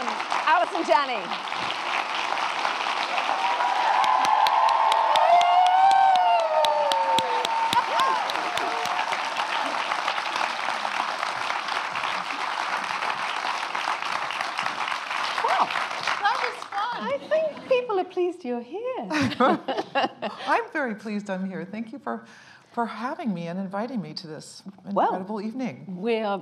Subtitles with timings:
[0.00, 1.24] welcome Allison Janney.
[15.44, 15.68] Wow,
[16.20, 16.98] That was fun.
[17.12, 19.08] I think people are pleased you're here.
[20.46, 21.64] I'm very pleased I'm here.
[21.64, 22.24] Thank you for,
[22.72, 24.62] for having me and inviting me to this
[24.92, 25.96] Well- incredible evening.
[25.98, 26.40] We are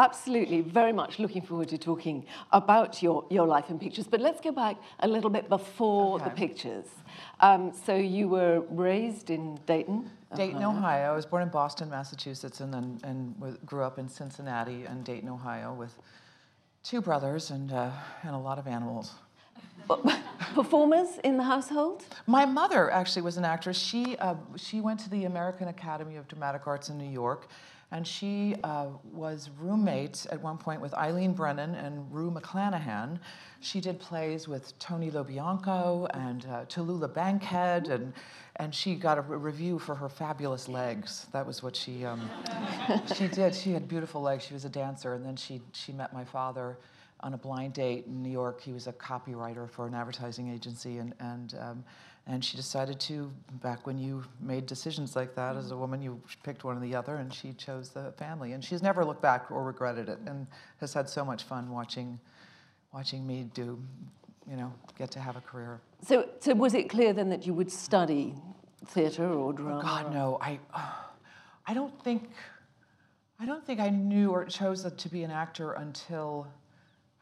[0.00, 4.06] absolutely very much looking forward to talking about your, your life in pictures.
[4.06, 6.86] But let's go back a little bit before the pictures.
[7.40, 10.10] Um, so you were raised in Dayton?
[10.34, 11.12] Dayton, Ohio.
[11.12, 15.04] I was born in Boston, Massachusetts, and then and wa- grew up in Cincinnati and
[15.04, 15.92] Dayton, Ohio, with
[16.82, 17.90] two brothers and uh,
[18.22, 19.12] and a lot of animals.
[20.54, 22.04] Performers in the household?
[22.26, 23.76] My mother actually was an actress.
[23.76, 27.48] She uh, she went to the American Academy of Dramatic Arts in New York,
[27.92, 33.18] and she uh, was roommate at one point with Eileen Brennan and Rue McClanahan.
[33.60, 38.12] She did plays with Tony LoBianco and uh, Tallulah Bankhead, and
[38.56, 41.26] and she got a re- review for her fabulous legs.
[41.32, 42.30] That was what she um,
[43.16, 43.54] she did.
[43.54, 44.44] She had beautiful legs.
[44.44, 46.78] She was a dancer, and then she she met my father
[47.22, 48.60] on a blind date in New York.
[48.60, 51.84] He was a copywriter for an advertising agency, and and um,
[52.30, 53.30] and she decided to.
[53.60, 56.94] Back when you made decisions like that as a woman, you picked one or the
[56.94, 58.52] other, and she chose the family.
[58.52, 60.46] And she's never looked back or regretted it, and
[60.78, 62.20] has had so much fun watching,
[62.94, 63.78] watching me do,
[64.48, 65.80] you know, get to have a career.
[66.06, 68.34] So, so was it clear then that you would study
[68.86, 69.82] theatre or drama?
[69.82, 70.38] God, no.
[70.40, 70.60] I,
[71.66, 72.30] I don't think,
[73.40, 76.46] I don't think I knew or chose to be an actor until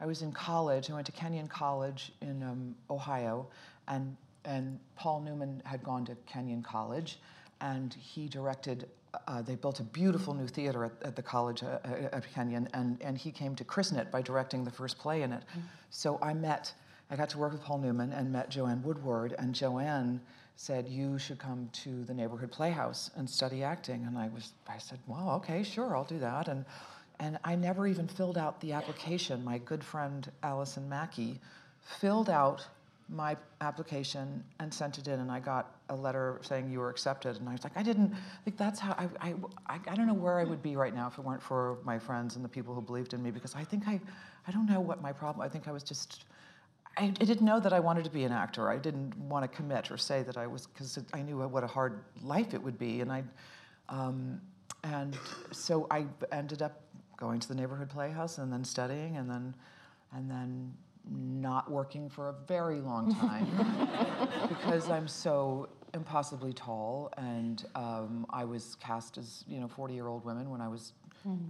[0.00, 0.90] I was in college.
[0.90, 3.48] I went to Kenyon College in um, Ohio,
[3.88, 4.16] and
[4.48, 7.18] and Paul Newman had gone to Kenyon College,
[7.60, 8.88] and he directed.
[9.26, 12.68] Uh, they built a beautiful new theater at, at the college uh, uh, at Kenyon,
[12.74, 15.42] and, and he came to christen it by directing the first play in it.
[15.90, 16.72] So I met,
[17.10, 20.20] I got to work with Paul Newman and met Joanne Woodward, and Joanne
[20.56, 24.78] said, "You should come to the neighborhood playhouse and study acting." And I was, I
[24.78, 26.64] said, "Well, okay, sure, I'll do that." And
[27.20, 29.42] and I never even filled out the application.
[29.42, 31.40] My good friend Allison Mackey
[32.00, 32.66] filled out
[33.08, 37.36] my application and sent it in, and I got a letter saying you were accepted.
[37.36, 38.14] And I was like, I didn't
[38.44, 39.34] think that's how I, I,
[39.66, 41.98] I, I don't know where I would be right now if it weren't for my
[41.98, 44.00] friends and the people who believed in me because I think I,
[44.46, 45.44] I don't know what my problem.
[45.44, 46.24] I think I was just.
[46.96, 48.68] I, I didn't know that I wanted to be an actor.
[48.68, 51.68] I didn't want to commit or say that I was because I knew what a
[51.68, 53.22] hard life it would be, and I,
[53.88, 54.40] um,
[54.84, 55.16] and
[55.52, 56.82] so I ended up
[57.16, 59.54] going to the neighborhood playhouse and then studying and then,
[60.12, 60.72] and then
[61.10, 63.46] not working for a very long time
[64.48, 70.06] because I'm so impossibly tall and um, I was cast as you know 40 year
[70.06, 70.92] old women when I was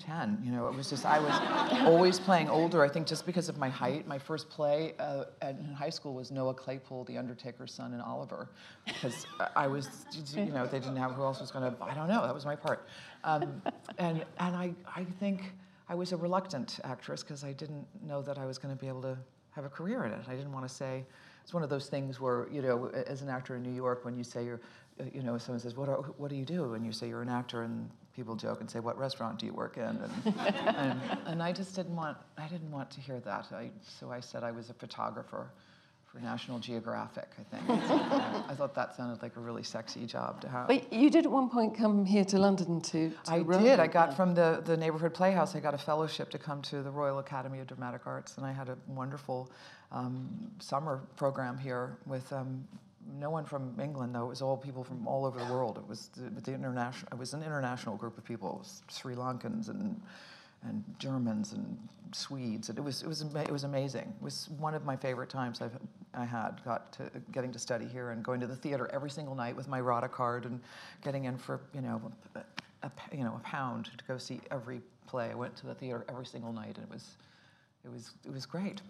[0.01, 2.83] 10 you know it was just I was always playing older.
[2.83, 6.15] I think just because of my height my first play uh, at, in high school
[6.15, 8.49] was Noah Claypole the Undertaker's son in Oliver
[8.87, 12.09] because I was you know they didn't have who else was going to I don't
[12.09, 12.89] know that was my part.
[13.25, 13.63] Um,
[13.99, 15.53] and and I I think
[15.89, 18.89] I was a reluctant actress because I didn't know that I was going to be
[18.89, 19.19] able to
[19.59, 20.21] have a career in it.
[20.29, 21.05] I didn't want to say
[21.43, 24.17] it's one of those things where you know, as an actor in New York, when
[24.17, 24.61] you say you're,
[25.13, 27.29] you know, someone says, "What are, what do you do?" and you say you're an
[27.29, 30.35] actor, and people joke and say, "What restaurant do you work in?" And,
[30.77, 33.47] and, and I just didn't want I didn't want to hear that.
[33.53, 35.51] I, so I said I was a photographer
[36.11, 37.29] for National Geographic.
[37.39, 37.71] I think
[38.51, 40.67] I thought that sounded like a really sexy job to have.
[40.69, 43.11] But you did at one point come here to London to.
[43.11, 43.79] to I run, did.
[43.79, 44.15] I got yeah.
[44.17, 45.55] from the, the neighborhood playhouse.
[45.55, 48.53] I got a fellowship to come to the Royal Academy of Dramatic Arts, and I
[48.53, 49.51] had a wonderful
[49.93, 52.67] um, summer program here with um,
[53.19, 54.27] no one from England, though.
[54.27, 55.79] It was all people from all over the world.
[55.79, 57.09] It was the, the international.
[57.13, 58.51] It was an international group of people.
[58.55, 60.01] It was Sri Lankans and
[60.63, 61.79] and Germans and
[62.13, 62.69] Swedes.
[62.69, 64.15] And it was it was it was amazing.
[64.21, 65.79] It was one of my favorite times I've
[66.15, 69.35] I had got to getting to study here and going to the theater every single
[69.35, 70.61] night with my RADA card and
[71.03, 72.01] getting in for you know
[72.35, 72.41] a,
[72.83, 75.31] a you know a pound to go see every play.
[75.31, 77.17] I went to the theater every single night and it was
[77.85, 78.81] it was it was great.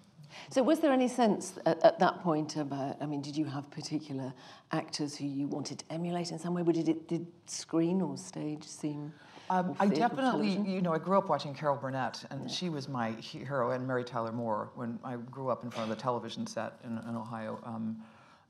[0.51, 2.97] So, was there any sense at, at that point about?
[3.01, 4.33] Uh, I mean, did you have particular
[4.73, 6.63] actors who you wanted to emulate in some way?
[6.63, 9.13] Or did it did screen or stage seem?
[9.51, 13.13] Um, I definitely, you know, I grew up watching Carol Burnett, and she was my
[13.13, 16.75] hero, and Mary Tyler Moore when I grew up in front of the television set
[16.85, 17.59] in, in Ohio.
[17.65, 18.03] Um,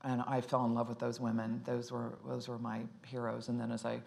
[0.03, 1.61] and I fell in love with those women.
[1.65, 3.49] Those were those were my heroes.
[3.49, 3.99] And then as I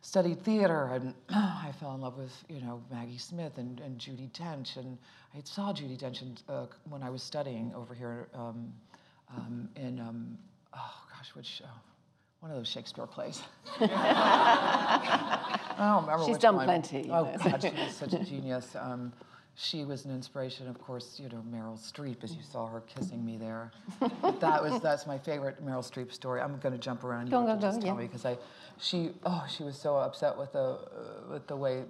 [0.00, 4.30] studied theater, and I fell in love with you know Maggie Smith and, and Judi
[4.32, 4.98] Dench, and
[5.34, 8.72] I saw Judi Dench in, uh, when I was studying over here um,
[9.36, 10.38] um, in um,
[10.74, 11.62] oh gosh, which.
[11.64, 11.89] Oh,
[12.40, 13.42] one of those Shakespeare plays.
[13.80, 16.64] I don't remember She's done one.
[16.64, 17.24] plenty, Oh.
[17.44, 18.74] God, she was such a genius.
[18.78, 19.12] Um,
[19.56, 23.22] she was an inspiration, of course, you know, Meryl Streep, as you saw her kissing
[23.24, 23.72] me there.
[24.40, 26.40] that was that's my favorite Meryl Streep story.
[26.40, 27.26] I'm going to jump around.
[27.26, 28.00] You Go, go, just go, tell yeah.
[28.00, 28.38] me because I,
[28.78, 30.78] she, oh, she was so upset with the uh,
[31.32, 31.82] with the way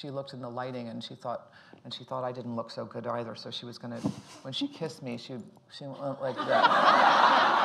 [0.00, 1.50] she looked in the lighting, and she thought,
[1.84, 3.34] and she thought I didn't look so good either.
[3.34, 4.08] So she was going to,
[4.42, 5.34] when she kissed me, she
[5.76, 7.55] she went like that.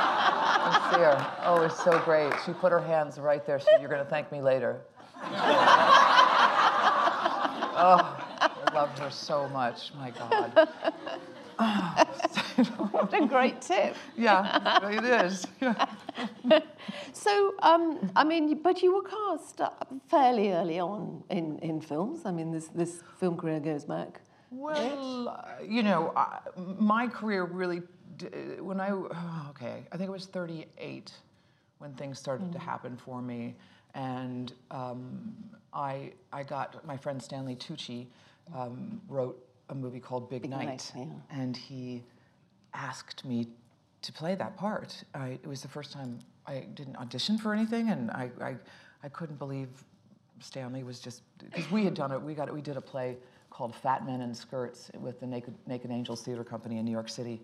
[0.42, 1.26] Sincere.
[1.44, 2.34] Oh, it's so great.
[2.46, 3.60] She put her hands right there.
[3.60, 4.82] She said, "You're going to thank me later."
[7.84, 9.94] oh, I loved her so much.
[9.96, 10.70] My God.
[12.92, 13.96] What a great tip.
[14.18, 15.48] Yeah, it is.
[15.62, 15.86] Yeah.
[17.14, 19.62] So, um, I mean, but you were cast
[20.08, 22.22] fairly early on in, in films.
[22.26, 24.22] I mean, this, this film career goes back.
[24.50, 27.82] Well, uh, you know, I, my career really,
[28.60, 31.12] when I, oh, okay, I think it was 38
[31.80, 33.56] when things started to happen for me.
[33.96, 35.34] And um,
[35.74, 38.08] I, I got, my friend Stanley Tucci
[38.56, 40.66] um, wrote a movie called Big, Night.
[40.68, 41.06] Night, yeah.
[41.32, 42.04] And he
[42.74, 43.48] asked me
[44.02, 45.04] to play that part.
[45.14, 48.56] I, it was the first time I didn't audition for anything, and I, I,
[49.04, 49.70] I couldn't believe
[50.40, 52.22] Stanley was just because we had done it.
[52.22, 52.54] We got it.
[52.54, 53.18] We did a play
[53.50, 57.10] called Fat Men in Skirts with the Naked, Naked Angels Theater Company in New York
[57.10, 57.42] City.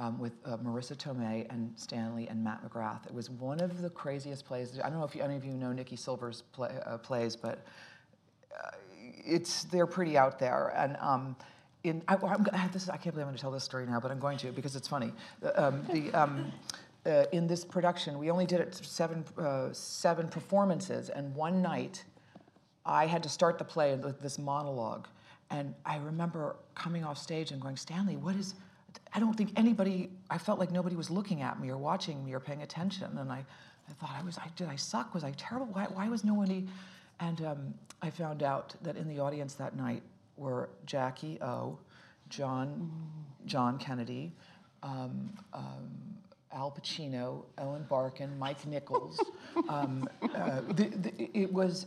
[0.00, 3.04] Um, with uh, Marisa Tomei and Stanley and Matt McGrath.
[3.04, 4.80] It was one of the craziest plays.
[4.82, 7.66] I don't know if you, any of you know Nicky Silver's play, uh, plays, but
[9.24, 11.36] it's they're pretty out there and um,
[11.84, 14.10] in I, I'm, this I can't believe I'm going to tell this story now, but
[14.10, 15.12] I'm going to because it's funny.
[15.54, 16.52] Um, the, um,
[17.06, 22.04] uh, in this production, we only did it seven uh, seven performances, and one night,
[22.84, 25.08] I had to start the play with this monologue,
[25.50, 28.54] and I remember coming off stage and going, Stanley, what is?
[29.12, 30.10] I don't think anybody.
[30.28, 33.30] I felt like nobody was looking at me or watching me or paying attention, and
[33.30, 33.44] I,
[33.88, 34.38] I thought I was.
[34.38, 35.14] I, did I suck?
[35.14, 35.66] Was I terrible?
[35.72, 36.66] Why, why was nobody?
[37.18, 40.02] And um, I found out that in the audience that night
[40.36, 41.78] were Jackie O,
[42.28, 42.90] John,
[43.46, 44.32] John Kennedy,
[44.82, 45.90] um, um,
[46.52, 49.20] Al Pacino, Ellen Barkin, Mike Nichols.
[49.68, 51.86] um, uh, the, the, it was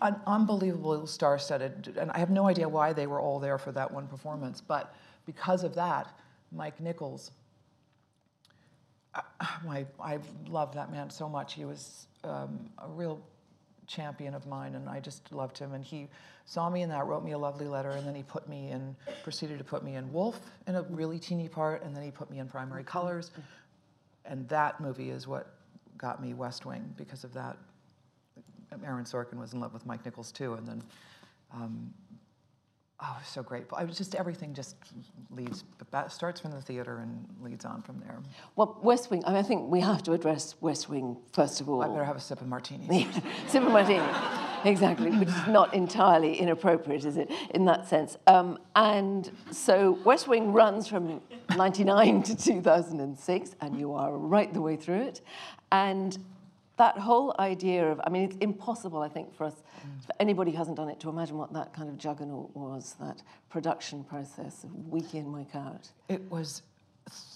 [0.00, 3.92] an unbelievable star-studded, and I have no idea why they were all there for that
[3.92, 4.94] one performance, but
[5.26, 6.18] because of that,
[6.50, 7.30] Mike Nichols
[9.64, 11.54] my, I love that man so much.
[11.54, 13.20] He was um, a real
[13.86, 15.72] champion of mine, and I just loved him.
[15.74, 16.08] And he
[16.44, 18.96] saw me in that, wrote me a lovely letter, and then he put me in,
[19.22, 22.30] proceeded to put me in Wolf in a really teeny part, and then he put
[22.30, 23.30] me in Primary Colors.
[24.24, 25.54] And that movie is what
[25.98, 27.56] got me West Wing because of that.
[28.84, 30.82] Aaron Sorkin was in love with Mike Nichols too, and then
[31.52, 31.92] um,
[33.04, 33.78] Oh, so grateful.
[33.78, 34.76] I was just everything just
[35.30, 38.16] leads, but that starts from the theater and leads on from there.
[38.54, 41.68] Well, West Wing, I, mean, I think we have to address West Wing first of
[41.68, 41.82] all.
[41.82, 43.08] I better have a sip of martini.
[43.48, 44.06] sip of martini.
[44.64, 48.16] Exactly, which is not entirely inappropriate, is it, in that sense?
[48.28, 51.20] Um, and so West Wing runs from
[51.56, 55.22] 99 to 2006, and you are right the way through it.
[55.72, 56.16] And
[56.76, 59.54] that whole idea of, I mean, it's impossible, I think, for us,
[60.06, 63.22] for anybody who hasn't done it, to imagine what that kind of juggernaut was, that
[63.50, 65.90] production process of week in, week out.
[66.08, 66.62] It was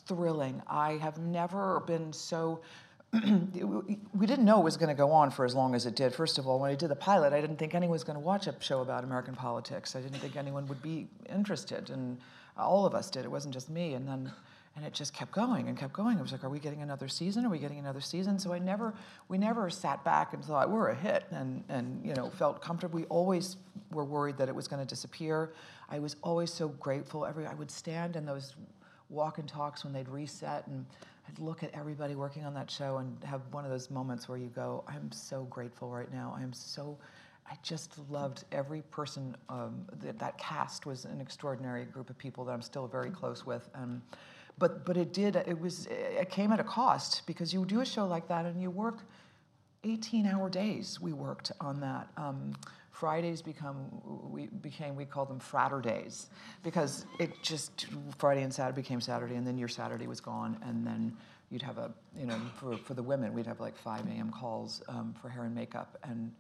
[0.07, 0.63] thrilling.
[0.67, 2.61] I have never been so.
[3.13, 6.15] we didn't know it was going to go on for as long as it did.
[6.15, 8.21] First of all, when I did the pilot, I didn't think anyone was going to
[8.21, 9.95] watch a show about American politics.
[9.95, 12.19] I didn't think anyone would be interested, and
[12.57, 13.25] all of us did.
[13.25, 13.95] It wasn't just me.
[13.95, 14.33] And then,
[14.77, 16.19] and it just kept going and kept going.
[16.19, 17.45] I was like, "Are we getting another season?
[17.47, 18.95] Are we getting another season?" So I never,
[19.29, 22.99] we never sat back and thought we're a hit, and and you know felt comfortable.
[22.99, 23.57] We always
[23.93, 25.53] were worried that it was going to disappear.
[25.89, 27.25] I was always so grateful.
[27.25, 28.55] Every I would stand in those
[29.09, 30.85] walk and talks when they'd reset and
[31.29, 34.39] I'd look at everybody working on that show and have one of those moments where
[34.39, 36.35] you go, I'm so grateful right now.
[36.37, 36.97] I am so,
[37.51, 39.37] I just loved every person.
[39.49, 43.45] Um, that, that cast was an extraordinary group of people that I'm still very close
[43.45, 43.69] with.
[43.75, 44.03] Um,
[44.59, 45.37] but but it did.
[45.37, 45.87] It was.
[45.91, 49.01] It came at a cost because you do a show like that and you work
[49.85, 52.09] 18 hour days we worked on that.
[52.17, 52.55] Um,
[52.91, 53.77] Fridays become
[54.31, 56.29] we became we called them fratter days
[56.63, 57.87] because it just
[58.17, 61.15] Friday and Saturday became Saturday and then your Saturday was gone and then
[61.51, 64.31] you'd have a you know for, for the women we'd have like 5 a.m.
[64.31, 66.33] calls um, for hair and makeup and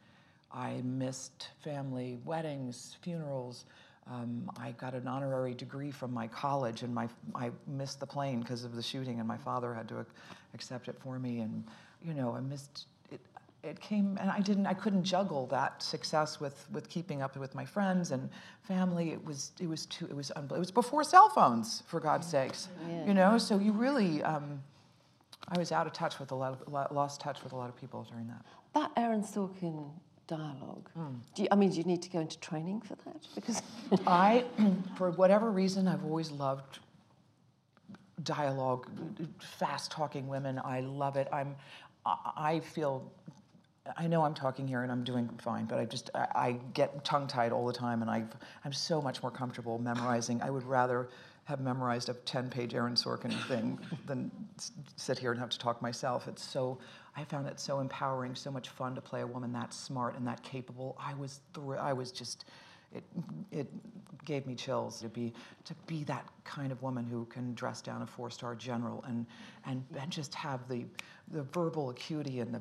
[0.50, 3.66] I missed family weddings funerals.
[4.10, 8.40] Um, I got an honorary degree from my college, and my I missed the plane
[8.40, 10.08] because of the shooting, and my father had to ac-
[10.54, 11.40] accept it for me.
[11.40, 11.64] And
[12.02, 13.20] you know, I missed it.
[13.64, 14.66] It came, and I didn't.
[14.66, 18.30] I couldn't juggle that success with with keeping up with my friends and
[18.62, 19.10] family.
[19.10, 20.06] It was it was too.
[20.06, 22.68] It was unbel- It was before cell phones, for God's sakes.
[23.08, 24.22] You know, so you really.
[24.22, 24.62] Um,
[25.48, 27.76] I was out of touch with a lot of lost touch with a lot of
[27.76, 28.44] people during that.
[28.74, 29.90] That Aaron Sorkin
[30.26, 30.90] dialogue.
[30.94, 31.14] Hmm.
[31.34, 33.16] Do you, I mean, do you need to go into training for that?
[33.34, 33.62] Because
[34.06, 34.44] I,
[34.96, 36.80] for whatever reason, I've always loved
[38.22, 38.88] dialogue,
[39.58, 40.60] fast talking women.
[40.64, 41.28] I love it.
[41.32, 41.56] I'm,
[42.04, 43.10] I I feel,
[43.96, 47.04] I know I'm talking here and I'm doing fine, but I just, I, I get
[47.04, 50.42] tongue tied all the time and I've, I'm so much more comfortable memorizing.
[50.42, 51.08] I would rather
[51.46, 55.58] have memorized a 10 page Aaron Sorkin thing than s- sit here and have to
[55.58, 56.28] talk myself.
[56.28, 56.78] It's so,
[57.16, 60.26] I found it so empowering, so much fun to play a woman that smart and
[60.26, 60.96] that capable.
[61.00, 62.46] I was, thr- I was just,
[62.92, 63.04] it,
[63.52, 63.68] it
[64.24, 65.32] gave me chills to be
[65.64, 69.24] to be that kind of woman who can dress down a four-star general and
[69.66, 70.84] and, and just have the
[71.32, 72.60] the verbal acuity and the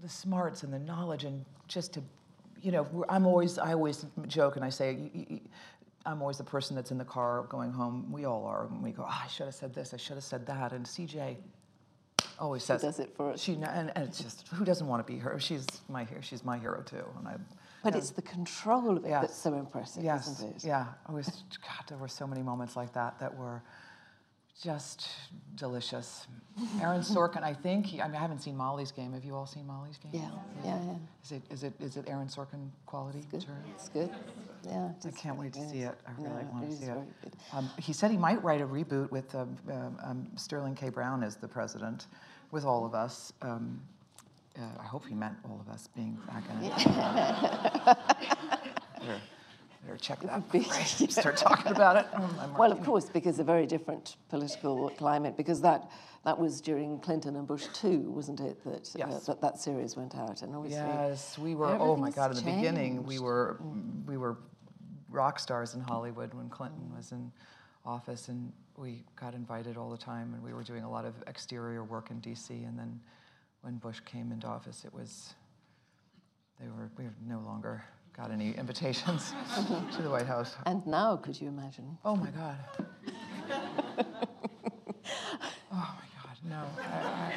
[0.00, 2.02] the smarts and the knowledge and just to
[2.62, 5.40] you know I'm always I always joke and I say "You- you- you-
[6.06, 8.12] I'm always the person that's in the car going home.
[8.12, 8.66] We all are.
[8.66, 9.94] And we go, oh, I should have said this.
[9.94, 10.72] I should have said that.
[10.72, 11.36] And CJ
[12.38, 13.40] always says does it for us.
[13.42, 15.38] She and, and it's just who doesn't want to be her?
[15.38, 16.20] She's my hero.
[16.20, 17.04] She's my hero too.
[17.18, 17.36] And I
[17.82, 19.20] but it's the control of it Yes.
[19.22, 20.64] that's so impressive, Yes, isn't it?
[20.64, 20.86] yeah.
[21.06, 21.26] I was,
[21.60, 23.62] God, there were so many moments like that that were
[24.62, 25.08] just
[25.56, 26.26] delicious.
[26.80, 29.12] Aaron Sorkin, I think, he, I mean, I haven't seen Molly's game.
[29.12, 30.12] Have you all seen Molly's game?
[30.14, 30.30] Yeah,
[30.64, 30.94] yeah, yeah.
[31.24, 33.24] Is it, is it, is it Aaron Sorkin quality?
[33.30, 33.40] Good.
[33.40, 33.62] material?
[33.74, 34.10] It's good.
[34.64, 34.90] Yeah.
[35.04, 35.96] I can't wait to see it.
[36.06, 36.98] I really want to see it.
[37.52, 40.88] Um, he said he might write a reboot with um, um, um, Sterling K.
[40.90, 42.06] Brown as the president,
[42.52, 43.32] with all of us.
[43.42, 43.80] Um,
[44.56, 46.64] uh, I hope he meant all of us being back in
[49.08, 49.18] it.
[49.84, 52.06] Better check that be- before I start talking about it.
[52.14, 55.90] Um, Well, of course, because a very different political climate, because that,
[56.24, 59.26] that was during Clinton and Bush too, wasn't it, that, uh, Yes.
[59.26, 60.42] that that series went out?
[60.42, 61.76] And obviously, Yes, we were.
[61.80, 62.30] Oh my God!
[62.30, 63.24] In the beginning, we changed.
[63.24, 63.60] were
[64.06, 64.38] we were
[65.10, 67.30] rock stars in Hollywood when Clinton was in
[67.86, 71.14] office, and we got invited all the time, and we were doing a lot of
[71.26, 72.54] exterior work in D.C.
[72.54, 73.00] And then
[73.62, 75.34] when Bush came into office, it was
[76.60, 77.84] they were we were no longer
[78.16, 79.32] got any invitations
[79.96, 80.54] to the White House.
[80.66, 81.98] and now, could you imagine?
[82.04, 82.56] Oh my God.
[85.72, 86.62] oh my God, no.
[86.80, 87.34] I,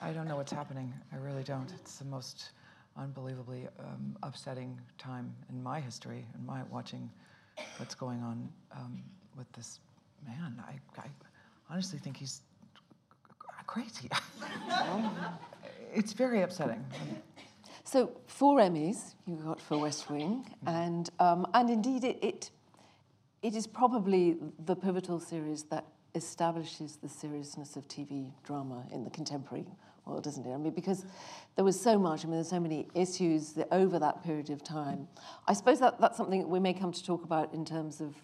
[0.00, 0.92] I, I don't know what's happening.
[1.12, 1.72] I really don't.
[1.80, 2.50] It's the most
[2.96, 7.10] unbelievably um, upsetting time in my history and my watching
[7.78, 9.02] what's going on um,
[9.36, 9.80] with this
[10.26, 10.62] man.
[10.66, 11.06] I, I
[11.70, 12.42] honestly think he's
[13.66, 14.08] crazy.
[15.94, 16.84] it's very upsetting.
[17.90, 22.50] So four Emmys you got for West Wing, and um, and indeed it, it
[23.42, 29.10] it is probably the pivotal series that establishes the seriousness of TV drama in the
[29.10, 29.64] contemporary
[30.06, 30.54] world, doesn't it?
[30.54, 31.04] I mean, because
[31.56, 32.24] there was so much.
[32.24, 35.08] I mean, there's so many issues that over that period of time.
[35.48, 38.14] I suppose that that's something that we may come to talk about in terms of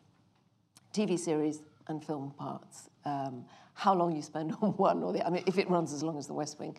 [0.94, 2.88] TV series and film parts.
[3.04, 3.44] Um,
[3.74, 6.18] how long you spend on one or the I mean, if it runs as long
[6.18, 6.78] as The West Wing,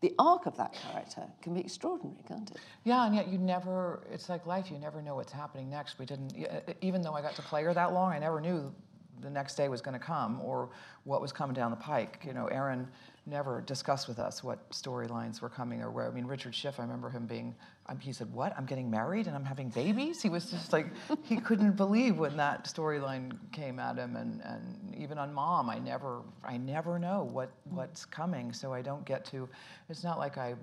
[0.00, 2.58] the arc of that character can be extraordinary, can't it?
[2.84, 5.98] Yeah, and yet you never, it's like life, you never know what's happening next.
[5.98, 6.34] We didn't,
[6.80, 8.72] even though I got to play her that long, I never knew
[9.20, 10.70] the next day was going to come or
[11.02, 12.22] what was coming down the pike.
[12.24, 12.86] You know, Aaron
[13.26, 16.06] never discussed with us what storylines were coming or where.
[16.06, 17.54] I mean, Richard Schiff, I remember him being,
[17.88, 18.54] um, he said, What?
[18.56, 20.20] I'm getting married and I'm having babies?
[20.22, 20.86] He was just like,
[21.22, 24.16] he couldn't believe when that storyline came at him.
[24.16, 28.52] And, and even on Mom, I never, I never know what, what's coming.
[28.52, 29.48] So I don't get to,
[29.88, 30.54] it's not like I,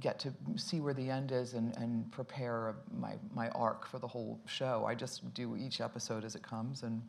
[0.00, 4.06] get to see where the end is and, and prepare my, my arc for the
[4.06, 4.84] whole show.
[4.86, 7.00] I just do each episode as it comes and,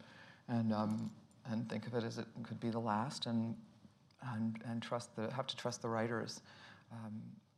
[0.48, 1.12] and, um,
[1.50, 3.56] and think of it as it could be the last and,
[4.34, 6.42] and, and trust the, have to trust the writers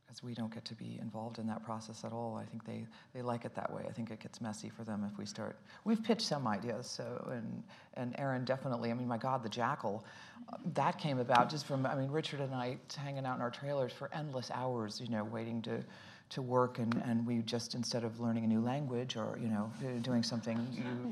[0.09, 2.35] because we don't get to be involved in that process at all.
[2.35, 3.83] I think they, they like it that way.
[3.87, 5.59] I think it gets messy for them if we start.
[5.85, 7.63] We've pitched some ideas, so and
[7.93, 8.89] and Aaron definitely.
[8.89, 10.03] I mean, my God, the Jackal,
[10.51, 11.85] uh, that came about just from.
[11.85, 15.23] I mean, Richard and I hanging out in our trailers for endless hours, you know,
[15.23, 15.83] waiting to
[16.29, 19.71] to work and, and we just instead of learning a new language or you know
[20.01, 20.57] doing something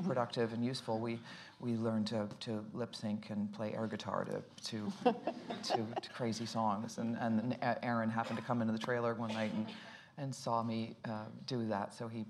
[0.06, 1.18] productive and useful we
[1.60, 5.12] we learned to, to lip sync and play air guitar to to,
[5.62, 9.52] to, to crazy songs and and Aaron happened to come into the trailer one night
[9.54, 9.66] and
[10.18, 12.24] and saw me uh, do that so he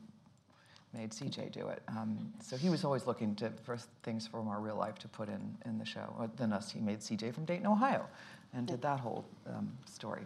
[0.95, 1.83] made CJ do it.
[1.88, 5.28] Um, so he was always looking to, for things from our real life to put
[5.28, 6.30] in, in the show.
[6.37, 8.07] Then us, he made CJ from Dayton, Ohio,
[8.54, 10.23] and did that whole um, story.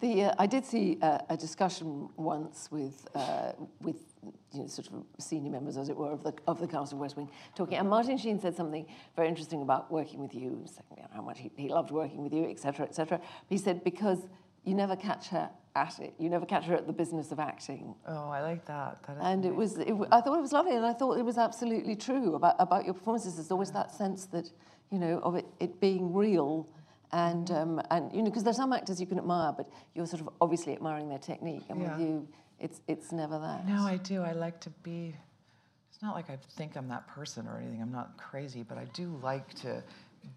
[0.00, 3.96] The, uh, I did see uh, a discussion once with, uh, with
[4.52, 6.98] you know, sort of senior members, as it were, of the, of the cast of
[6.98, 7.78] West Wing talking.
[7.78, 11.22] And Martin Sheen said something very interesting about working with you, saying you know, how
[11.22, 13.18] much he, he loved working with you, et cetera, et cetera.
[13.18, 14.28] But he said, because
[14.64, 16.12] you never catch her at it.
[16.18, 17.94] You never catch her at the business of acting.
[18.06, 19.02] Oh, I like that.
[19.06, 21.38] that And it was, it, I thought it was lovely, and I thought it was
[21.38, 23.36] absolutely true about, about your performances.
[23.36, 24.50] There's always that sense that,
[24.90, 26.68] you know, of it, it being real
[27.12, 30.20] And, um, and you know, because there's some actors you can admire, but you're sort
[30.20, 31.64] of obviously admiring their technique.
[31.68, 31.92] And Yeah.
[31.92, 32.28] with you,
[32.60, 33.66] it's, it's never that.
[33.66, 34.22] No, I do.
[34.22, 35.14] I like to be.
[35.90, 37.80] It's not like I think I'm that person or anything.
[37.82, 39.82] I'm not crazy, but I do like to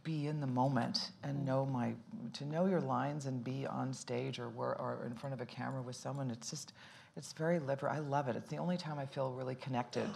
[0.03, 1.93] be in the moment and know my
[2.33, 5.45] to know your lines and be on stage or where, or in front of a
[5.45, 6.31] camera with someone.
[6.31, 6.73] It's just
[7.17, 7.89] it's very liber.
[7.89, 8.35] I love it.
[8.35, 10.09] It's the only time I feel really connected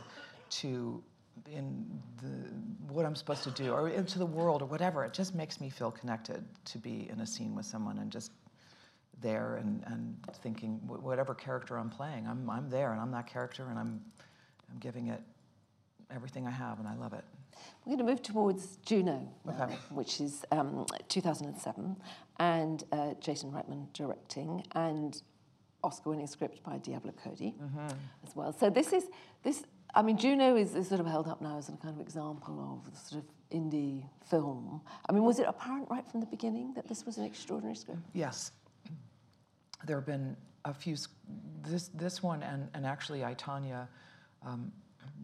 [0.61, 1.03] to
[1.51, 1.85] in
[2.21, 5.03] the what I'm supposed to do or into the world or whatever.
[5.03, 8.31] It just makes me feel connected to be in a scene with someone and just
[9.21, 13.67] there and, and thinking whatever character I'm playing, I'm, I'm there and I'm that character
[13.69, 14.01] and I'm,
[14.71, 15.21] I'm giving it
[16.13, 17.23] everything I have and I love it.
[17.85, 19.75] We're going to move towards Juno, now, Okay.
[19.89, 21.95] which is um, 2007,
[22.39, 25.21] and uh, Jason Reitman directing, and
[25.83, 27.55] Oscar-winning script by Diablo Cody
[28.27, 28.51] as well.
[28.51, 29.05] So this is
[29.43, 29.63] this.
[29.95, 32.83] I mean, Juno is, is sort of held up now as a kind of example
[32.83, 34.81] of the sort of indie film.
[35.07, 38.01] I mean, was it apparent right from the beginning that this was an extraordinary script?
[38.13, 38.51] Yes.
[39.85, 40.35] There have been
[40.65, 40.97] a few,
[41.63, 43.87] this, this one and, and actually I, Tonya,
[44.45, 44.71] um,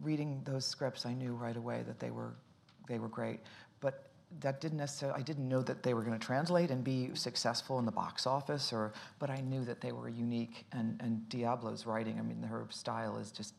[0.00, 2.34] reading those scripts, I knew right away that they were,
[2.88, 3.40] they were great.
[3.80, 4.10] But
[4.40, 7.78] that didn't necessarily, I didn't know that they were going to translate and be successful
[7.78, 10.64] in the box office, or, but I knew that they were unique.
[10.72, 13.54] And, and Diablo's writing, I mean, her style is just,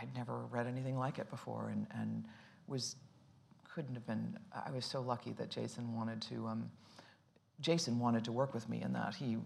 [0.00, 2.24] I'd never read anything like it before and, and
[2.66, 2.96] was,
[3.74, 6.70] couldn't have been, I was so lucky that Jason wanted to, um,
[7.60, 9.14] Jason wanted to work with me in that.
[9.14, 9.36] He,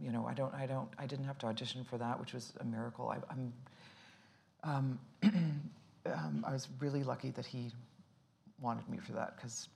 [0.00, 2.52] you know, I don't, I don't, I didn't have to audition for that, which was
[2.60, 3.10] a miracle.
[3.10, 3.52] I, I'm,
[4.64, 4.98] um,
[6.06, 7.70] um, I was really lucky that he
[8.60, 9.68] wanted me for that because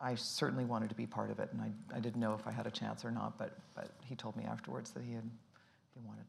[0.00, 2.50] I certainly wanted to be part of it, and I, I didn't know if I
[2.50, 3.38] had a chance or not.
[3.38, 5.28] But, but he told me afterwards that he had,
[5.94, 6.25] he wanted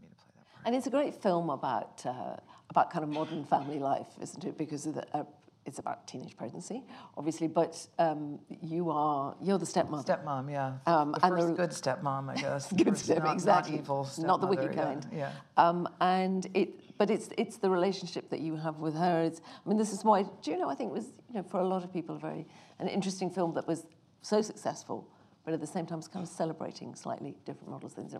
[0.68, 2.36] And it's a great film about uh,
[2.70, 4.58] about kind of modern family life, isn't it?
[4.58, 5.24] Because of the, uh,
[5.66, 6.84] it's about teenage pregnancy,
[7.16, 7.48] obviously.
[7.48, 10.04] But um, you are you're the stepmother.
[10.04, 10.74] Stepmom, yeah.
[10.86, 12.70] Um, the and first the- good stepmom, I guess.
[12.84, 13.76] Good step, not, exactly.
[13.76, 15.08] Not evil Not the wicked stepmother, kind.
[15.16, 15.32] Yeah.
[15.56, 19.22] Um, and it, but it's it's the relationship that you have with her.
[19.22, 21.86] It's, I mean, this is why Juno, I think, was you know for a lot
[21.86, 22.46] of people a very
[22.80, 23.86] an interesting film that was
[24.22, 25.08] so successful,
[25.48, 27.94] but at the same time, it's kind of celebrating slightly different models.
[27.94, 28.14] Things.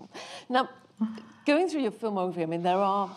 [0.48, 0.70] Now,
[1.46, 3.14] going through your filmography, I mean, there are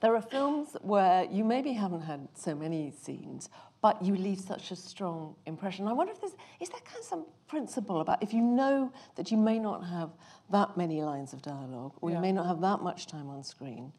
[0.00, 3.50] there are films where you maybe haven't had so many scenes,
[3.82, 5.86] but you leave such a strong impression.
[5.86, 9.30] I wonder if there's is there kind of some principle about if you know that
[9.30, 10.08] you may not have
[10.48, 13.92] that many lines of dialogue, or you may not have that much time on screen.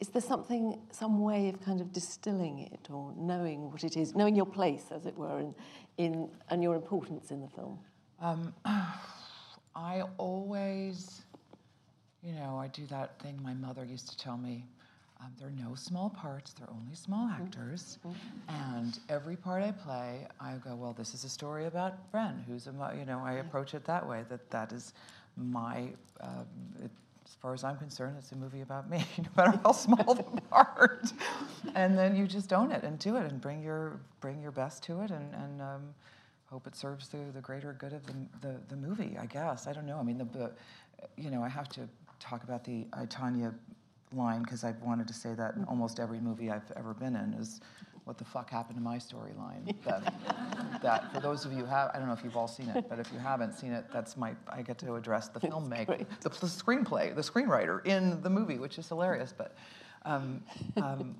[0.00, 4.16] Is there something, some way of kind of distilling it or knowing what it is,
[4.16, 5.54] knowing your place, as it were, in,
[5.98, 7.78] in, and your importance in the film?
[8.20, 8.52] Um,
[9.74, 11.22] I always,
[12.22, 14.64] you know, I do that thing my mother used to tell me.
[15.20, 17.98] Um, there are no small parts, they're only small actors.
[18.48, 22.66] And every part I play, I go, well, this is a story about Bren, who's
[22.66, 24.94] a, you know, I approach it that way, that that is
[25.36, 25.88] my,
[26.22, 26.46] um,
[26.82, 26.90] it,
[27.26, 30.22] as far as I'm concerned, it's a movie about me, no matter how small the
[30.50, 31.12] part.
[31.74, 34.82] And then you just own it and do it and bring your, bring your best
[34.84, 35.82] to it and, and um,
[36.50, 39.66] hope it serves the, the greater good of the, the, the movie, I guess.
[39.66, 39.98] I don't know.
[39.98, 40.52] I mean, the, the
[41.16, 43.54] you know, I have to talk about the I, Tonya
[44.12, 47.34] line because I've wanted to say that in almost every movie I've ever been in
[47.34, 47.60] is
[48.04, 49.74] what the fuck happened to my storyline.
[49.84, 52.68] That, that, for those of you who have, I don't know if you've all seen
[52.70, 56.06] it, but if you haven't seen it, that's my, I get to address the filmmaker,
[56.20, 59.34] the, the screenplay, the screenwriter in the movie, which is hilarious.
[59.36, 59.54] But
[60.04, 60.42] um,
[60.76, 61.16] um,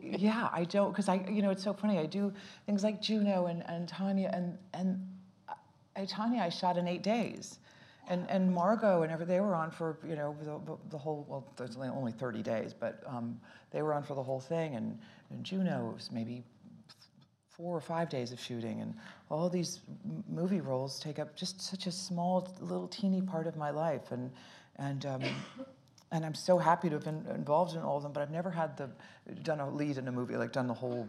[0.00, 1.98] yeah, I don't, because I, you know, it's so funny.
[1.98, 2.32] I do
[2.66, 5.04] things like Juno and, and Tonya, and, and
[5.96, 7.58] I, Tonya, I shot in eight days.
[8.08, 11.46] And, and Margot and every, they were on for, you know, the, the whole, well,
[11.56, 14.74] there's only- only 30 days, but um, they were on for the whole thing.
[14.74, 14.98] And,
[15.30, 16.42] and Juno was maybe
[17.48, 18.80] four or five days of shooting.
[18.80, 18.94] And
[19.28, 19.80] all these
[20.28, 24.10] movie roles take up just such a small, little teeny part of my life.
[24.10, 24.30] And,
[24.76, 25.22] and, um,
[26.12, 28.50] and I'm so happy to have been involved in all of them, but I've never
[28.50, 28.90] had the,
[29.42, 31.06] done a lead in a movie, like done the whole,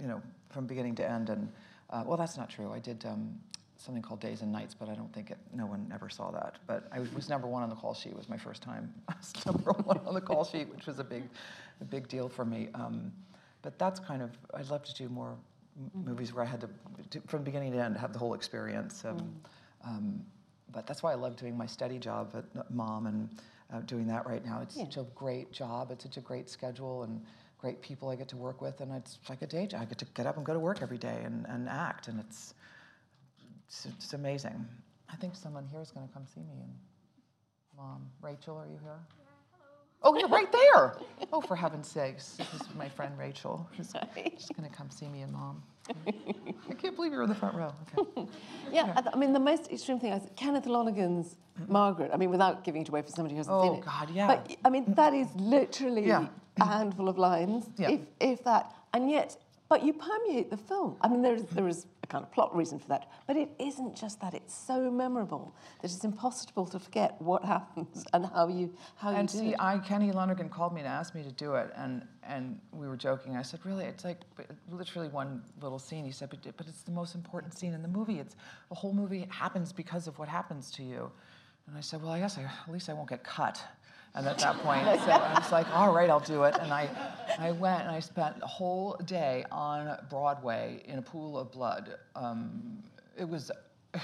[0.00, 1.28] you know, from beginning to end.
[1.28, 1.50] And,
[1.90, 2.72] uh, well, that's not true.
[2.72, 3.36] I did um,
[3.76, 6.56] something called Days and Nights, but I don't think it, no one ever saw that.
[6.68, 8.12] But I was, number one on the call sheet.
[8.12, 8.94] It was my first time.
[9.08, 11.24] I was number one on the call sheet, which was a big,
[11.80, 12.68] a big deal for me.
[12.74, 13.10] Um,
[13.62, 15.34] but that's kind of, I'd love to do more
[15.76, 16.68] m- movies where I had to,
[17.10, 19.04] to, from beginning to end, have the whole experience.
[19.04, 19.34] Um,
[19.84, 20.24] um,
[20.70, 23.28] but that's why I love doing my steady job at Mom and
[23.72, 24.60] uh, doing that right now.
[24.62, 24.84] It's Yeah.
[24.84, 25.90] such a great job.
[25.90, 27.24] It's such a great schedule and
[27.58, 28.80] great people I get to work with.
[28.80, 29.82] And it's like a day job.
[29.82, 32.08] I get to get up and go to work every day and, and act.
[32.08, 32.54] And it's,
[33.66, 34.66] it's, it's amazing.
[35.10, 36.60] I think someone here is going to come see me.
[36.62, 36.72] And
[37.76, 39.00] Mom, Rachel, are you here?
[40.02, 40.96] Oh, you're right there.
[41.32, 42.36] Oh, for heaven's sakes.
[42.52, 45.62] This is my friend Rachel, who's going to come see me and mom.
[46.06, 47.72] I can't believe you're in the front row.
[47.96, 48.26] Okay.
[48.70, 51.36] Yeah, I I mean, the most extreme thing is Kenneth Lonergan's
[51.68, 52.10] Margaret.
[52.12, 53.82] I mean, without giving it away for somebody who hasn't seen oh, it.
[53.82, 53.84] Oh.
[53.86, 54.26] God, yeah.
[54.26, 56.26] But I mean, that is literally Yeah.
[56.60, 57.90] a handful of lines, Yeah.
[57.92, 58.74] if, if that.
[58.92, 59.36] And yet,
[59.70, 60.96] but you permeate the film.
[61.00, 63.10] I mean, there is, there is kind of plot reason for that.
[63.26, 64.34] But it isn't just that.
[64.34, 69.32] It's so memorable that it's impossible to forget what happens and how you, how And
[69.32, 69.60] you do see, it.
[69.60, 72.96] I Kenny Lonergan called me and asked me to do it, and and we were
[72.96, 73.36] joking.
[73.36, 74.18] I said, really, it's like
[74.70, 76.04] literally one little scene.
[76.04, 78.18] He said, but, but it's the most important scene in the movie.
[78.18, 78.36] It's
[78.68, 81.10] the whole movie happens because of what happens to you.
[81.66, 83.62] And I said, well, I guess I, at least I won't get cut.
[84.14, 86.56] And at that point, so I was like, all right, I'll do it.
[86.60, 86.88] And I,
[87.38, 91.94] I went and I spent a whole day on Broadway in a pool of blood.
[92.16, 92.82] Um,
[93.16, 93.50] it was.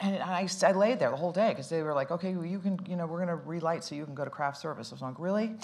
[0.00, 2.60] And I, I laid there the whole day because they were like, okay, well, you
[2.60, 4.92] can, you know, we're going to relight so you can go to craft service.
[4.92, 5.56] I was like, really?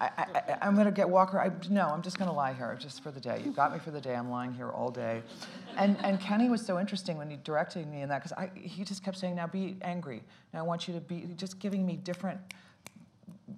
[0.00, 1.38] I, I'm going to get Walker.
[1.38, 3.42] I, no, I'm just going to lie here just for the day.
[3.44, 4.14] You got me for the day.
[4.14, 5.22] I'm lying here all day.
[5.76, 9.04] And, and Kenny was so interesting when he directed me in that because he just
[9.04, 10.22] kept saying, now be angry.
[10.54, 12.40] Now I want you to be, just giving me different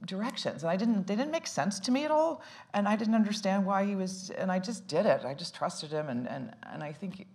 [0.07, 3.15] directions and i didn't they didn't make sense to me at all and i didn't
[3.15, 6.53] understand why he was and i just did it i just trusted him and and,
[6.73, 7.27] and i think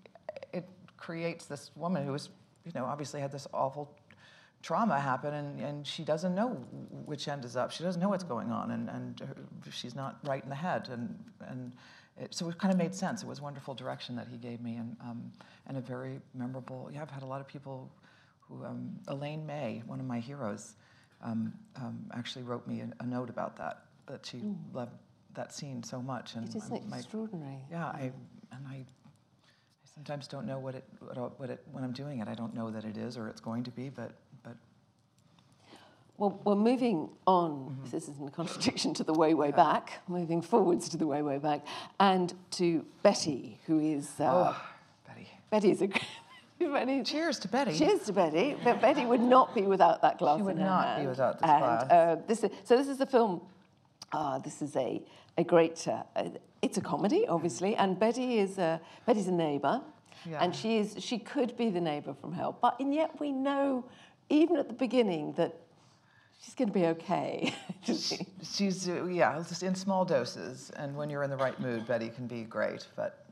[0.51, 0.67] it
[0.97, 2.29] creates this woman who was
[2.65, 3.95] you know obviously had this awful
[4.61, 6.49] trauma happen and, and she doesn't know
[7.05, 7.71] which end is up.
[7.71, 10.89] She doesn't know what's going on and, and her- she's not right in the head.
[10.91, 11.17] And
[11.47, 11.71] and
[12.19, 13.21] it, so it kind of made sense.
[13.23, 15.31] It was wonderful direction that he gave me and um,
[15.67, 17.91] and a very memorable yeah i've had a lot of people
[18.39, 20.75] who um, elaine may one of my heroes
[21.21, 24.41] um, um, actually wrote me a, a note about that that she
[24.73, 24.93] loved
[25.35, 27.57] that scene so much and It is my- extraordinary.
[27.69, 28.11] yeah i
[28.51, 28.83] and i I
[30.03, 30.83] sometimes don't know what it,
[31.37, 32.27] what, it when I'm doing it.
[32.27, 34.11] I don't know that it is or it's going to be, but
[36.17, 37.51] Well, we're moving on.
[37.51, 37.91] Mm-hmm.
[37.91, 40.01] This isn't a contradiction to the way, way back.
[40.07, 41.65] Moving forwards to the way, way back,
[41.99, 44.23] and to Betty, who is uh,
[44.55, 44.61] oh,
[45.07, 45.27] Betty.
[45.51, 45.89] Betty is a
[46.59, 47.03] Betty.
[47.03, 47.77] Cheers to Betty.
[47.77, 48.55] Cheers to Betty.
[48.63, 50.39] But Betty would not be without that glass.
[50.39, 51.91] She would not be without this and, glass.
[51.91, 53.41] Uh, this is, so this is a film.
[54.11, 55.03] Uh, this is a
[55.37, 55.87] a great.
[55.87, 56.29] Uh, uh,
[56.63, 59.81] it's a comedy, obviously, and Betty is a, Betty's a neighbour,
[60.27, 60.39] Yeah.
[60.41, 63.85] and she is she could be the neighbour from hell, but and yet we know,
[64.29, 65.53] even at the beginning, that
[66.39, 67.53] she's going to be okay.
[67.83, 68.19] she?
[68.43, 72.09] She's uh, yeah, just in small doses, and when you're in the right mood, Betty
[72.09, 72.87] can be great.
[72.95, 73.25] But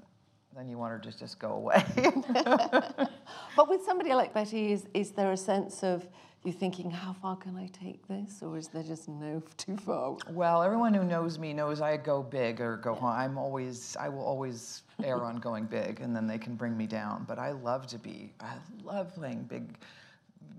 [0.56, 1.84] then you want her to just go away.
[3.56, 6.06] But with somebody like Betty, is, is there a sense of
[6.44, 8.44] you thinking, how far can I take this?
[8.44, 10.18] Or is there just no too far?
[10.30, 13.10] well, everyone who knows me knows I go big or go home.
[13.10, 16.86] I'm always I will always err on going big, and then they can bring me
[16.86, 17.26] down.
[17.28, 18.34] But I love to be.
[18.42, 19.78] I love playing big,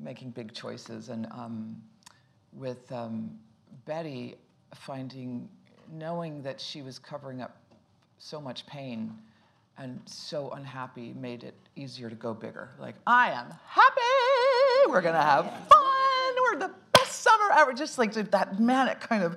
[0.00, 1.76] making big choices, and um,
[2.56, 3.30] with um,
[3.84, 4.36] Betty
[4.74, 5.48] finding,
[5.92, 7.56] knowing that she was covering up
[8.18, 9.16] so much pain
[9.78, 12.70] and so unhappy made it easier to go bigger.
[12.80, 17.74] Like, I am happy, we're gonna have fun, we're the best summer ever.
[17.74, 19.36] Just like that manic kind of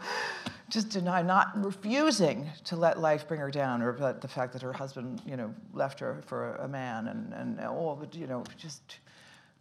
[0.69, 4.61] just deny, not refusing to let life bring her down or let the fact that
[4.61, 8.43] her husband, you know, left her for a man and, and all the, you know,
[8.55, 8.99] just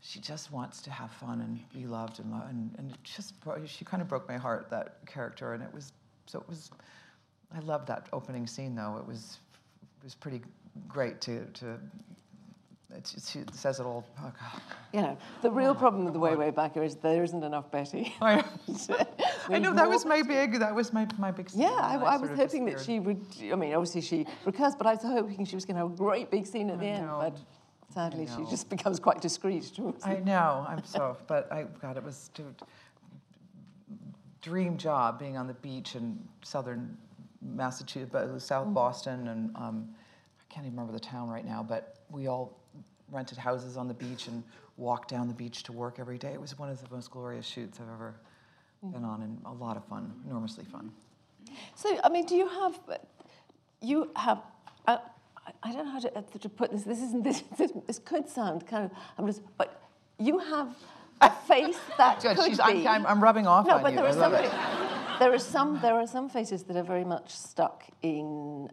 [0.00, 3.38] she just wants to have fun and be loved and, lo- and, and it just
[3.40, 5.92] bro- she kind of broke my heart that character and it was
[6.26, 6.70] so it was
[7.54, 9.38] I loved that opening scene though it was
[10.00, 10.40] it was pretty
[10.88, 11.78] great to to
[12.96, 14.62] it, she says it all oh God.
[14.94, 18.14] You know, the real problem with the way, way back is there isn't enough Betty.
[18.22, 18.42] I,
[19.50, 22.16] I know that was my big that was my my big scene, Yeah, I, I
[22.16, 23.22] was hoping that she would.
[23.52, 25.96] I mean, obviously she recurs, but I was hoping she was going to have a
[25.96, 27.06] great big scene at the end.
[27.08, 27.37] But
[27.98, 32.04] sadly, she just becomes quite discreet towards I know, I'm so, but I, God, it
[32.04, 32.54] was dude,
[34.40, 36.96] dream job being on the beach in southern
[37.42, 39.88] Massachusetts, but it was South Boston, and um,
[40.40, 42.56] I can't even remember the town right now, but we all
[43.11, 44.44] rented houses on the beach and
[44.76, 46.32] walked down the beach to work every day.
[46.32, 48.14] It was one of the most glorious shoots I've ever
[48.92, 50.92] been on, and a lot of fun, enormously fun.
[51.74, 52.78] So, I mean, do you have,
[53.80, 54.38] you have,
[54.87, 54.98] uh,
[55.62, 56.83] I- don't know how to, uh, to put this.
[56.85, 57.73] This isn't this, this.
[57.87, 58.90] This could sound kind of.
[59.16, 59.81] I'm just, but
[60.18, 60.75] you have
[61.21, 62.62] a face that Good, could she's, be.
[62.62, 63.97] I'm, I'm, I'm rubbing off no, on but you.
[63.97, 64.35] there I are some.
[64.35, 64.51] it.
[65.18, 65.81] There are some.
[65.81, 68.68] There are some faces that are very much stuck in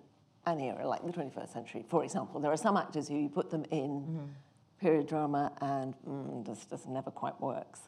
[0.45, 2.39] an era, like the 21st century, for example.
[2.39, 4.25] There are some actors who you put them in Mm-hmm.
[4.79, 7.79] period drama and mm, this just never quite works.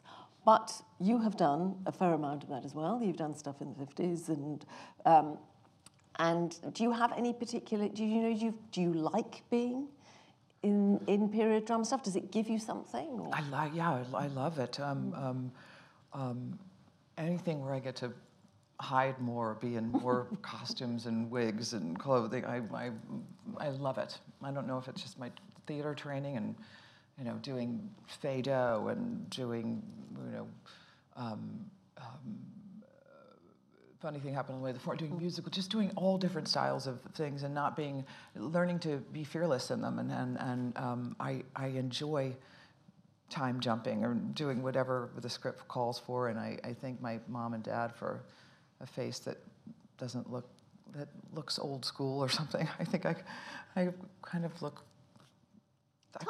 [0.44, 3.00] But you have done a fair amount of that as well.
[3.02, 4.64] You've done stuff in the 50s and.
[5.06, 5.38] Um,
[6.18, 7.88] and do you have any particular?
[7.88, 8.28] Do you know?
[8.28, 9.88] You, do you like being
[10.62, 12.02] in in period drama stuff?
[12.02, 13.08] Does it give you something?
[13.20, 13.30] Or?
[13.32, 14.80] I like, yeah, I, I love it.
[14.80, 15.52] Um, um,
[16.12, 16.58] um,
[17.16, 18.12] anything where I get to
[18.80, 22.44] hide more, be in more costumes and wigs and clothing.
[22.44, 22.90] I, I,
[23.58, 24.18] I love it.
[24.42, 25.30] I don't know if it's just my
[25.66, 26.54] theater training and,
[27.18, 27.88] you know, doing
[28.22, 29.82] Fado and doing,
[30.24, 30.48] you know,
[31.16, 31.66] um,
[31.98, 32.38] um,
[34.00, 36.48] funny thing happened on the way to the fort, doing musical, just doing all different
[36.48, 38.04] styles of things and not being,
[38.36, 39.98] learning to be fearless in them.
[39.98, 42.34] And, and, and um, I, I enjoy
[43.28, 46.28] time jumping or doing whatever the script calls for.
[46.28, 48.20] And I, I thank my mom and dad for
[48.80, 49.38] a face that
[49.98, 50.48] doesn't look
[50.96, 52.66] that looks old school or something.
[52.78, 53.16] I think I,
[53.76, 53.88] I
[54.22, 54.84] kind of look.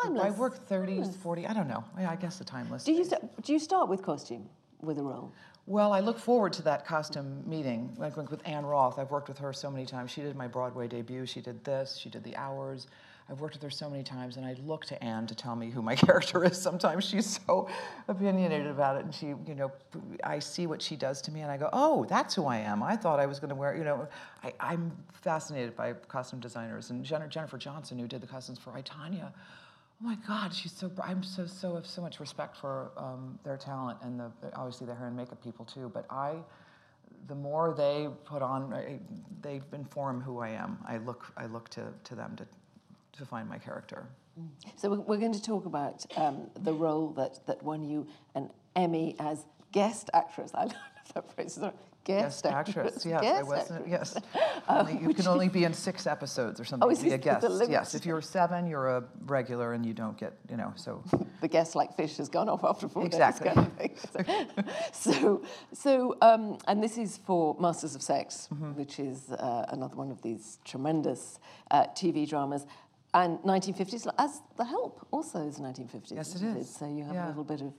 [0.02, 1.46] I, I work 30s, 40.
[1.46, 1.84] I don't know.
[1.96, 2.82] I guess the timeless.
[2.82, 4.48] Do you, st- do you start with costume
[4.80, 5.32] with a role?
[5.66, 8.98] Well, I look forward to that costume meeting, like with Ann Roth.
[8.98, 10.10] I've worked with her so many times.
[10.10, 11.26] She did my Broadway debut.
[11.26, 11.96] She did this.
[11.96, 12.86] She did the hours.
[13.30, 15.68] I've worked with her so many times, and I look to Ann to tell me
[15.70, 16.60] who my character is.
[16.60, 17.68] Sometimes she's so
[18.08, 19.70] opinionated about it, and she, you know,
[20.24, 22.82] I see what she does to me, and I go, "Oh, that's who I am."
[22.82, 24.08] I thought I was going to wear, you know,
[24.42, 28.80] I, I'm fascinated by costume designers, and Jennifer Johnson, who did the costumes for I
[28.80, 29.32] Tonya.
[30.00, 30.90] Oh my God, she's so.
[31.02, 34.94] I'm so so have so much respect for um, their talent and the obviously the
[34.94, 35.90] hair and makeup people too.
[35.92, 36.36] But I,
[37.26, 39.00] the more they put on, I,
[39.40, 40.78] they inform who I am.
[40.86, 42.46] I look I look to, to them to
[43.18, 44.06] to find my character.
[44.76, 49.16] So we're, going to talk about um, the role that, that won you an Emmy
[49.18, 50.52] as guest actress.
[50.54, 50.74] I love
[51.14, 51.58] that phrase.
[52.04, 53.80] Guest, Guest actress, yes, I wasn't.
[53.86, 54.14] actress.
[54.34, 56.88] Yes, Only- you can only be in six episodes or something.
[56.88, 57.70] Oh, is to be a this the- the guest.
[57.70, 60.72] Yes, if you're seven, you're a regular, and you don't get you know.
[60.76, 61.02] So
[61.42, 63.50] the guest like fish has gone off after four Exactly.
[63.78, 64.06] days.
[64.24, 64.64] Kind of.
[64.92, 65.42] So,
[65.74, 68.72] so um, and this is for Masters of Sex, Mm-hmm.
[68.78, 71.38] which is uh, another one of these tremendous
[71.70, 72.64] uh, TV dramas.
[73.14, 76.12] And 1950s, as The Help also is 1950s.
[76.14, 76.64] Yes, it isn't.
[76.64, 77.26] So you have Yeah.
[77.26, 77.72] a little bit of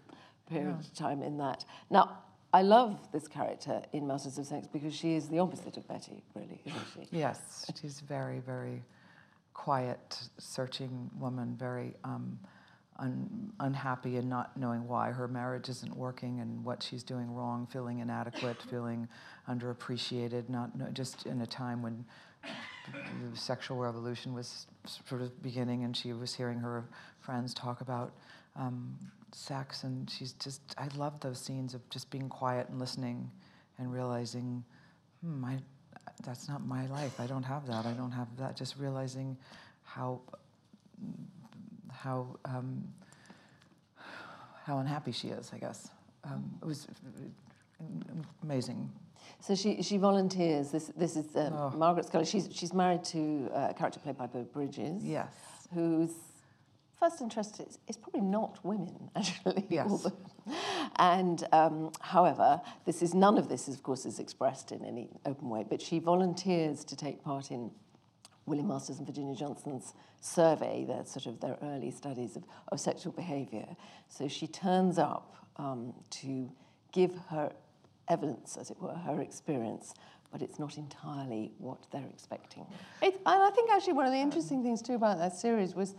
[0.48, 1.66] period of time in that.
[1.92, 2.18] Now,
[2.54, 6.24] I love this character in Masters of Sex because she is the opposite of Betty,
[6.34, 7.08] really, isn't she?
[7.12, 8.82] Yes, she's very, very
[9.54, 12.40] quiet, searching woman, very um,
[12.98, 17.68] un- unhappy and not knowing why her marriage isn't working and what she's doing wrong,
[17.68, 19.08] feeling inadequate, feeling
[19.48, 22.06] underappreciated, not no, just in a time when
[23.32, 24.66] the sexual revolution was
[25.08, 26.86] sort of beginning and she was hearing her
[27.20, 28.14] friends talk about
[28.56, 28.98] um,
[29.36, 33.30] sex and she's just i love those scenes of just being quiet and listening
[33.78, 34.64] and realizing
[35.24, 35.58] hmm, I,
[36.24, 39.38] that's not my life i don't have that i don't have that just realizing
[39.84, 40.22] how
[41.92, 42.84] how um,
[44.66, 45.90] how unhappy she is i guess
[46.26, 46.88] um, it was
[48.44, 48.90] amazing
[49.42, 50.70] So she, she volunteers.
[50.72, 51.70] This, this is uh, Oh.
[51.78, 52.26] Margaret Scully.
[52.26, 55.02] She's, she's married to uh, a character played by Beau Bridges.
[55.04, 55.32] yes
[55.74, 56.12] whose
[57.00, 59.66] first interest is, is probably not women, actually.
[59.70, 60.08] Yes.
[60.98, 65.50] And um, however, this is none of this, of course, is expressed in any open
[65.50, 65.66] way.
[65.68, 67.72] But she volunteers to take part in
[68.46, 73.14] William Masters and Virginia Johnson's survey, their sort of their early studies of, of sexual
[73.14, 73.66] behaviour.
[74.10, 76.52] So she turns up um, to
[76.92, 77.52] give her
[78.08, 79.94] evidence, as it were, her experience,
[80.32, 82.66] but it's not entirely what they're expecting.
[83.02, 85.96] It, and I think actually one of the interesting things too about that series was,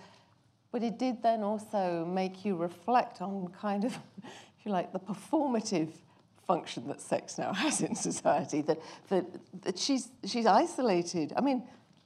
[0.73, 5.01] but it did then also make you reflect on kind of, if you like, the
[5.01, 5.91] performative
[6.47, 8.63] function that sex now has in society.
[8.63, 9.25] That that,
[9.63, 11.33] that she's she's isolated.
[11.37, 11.63] I mean,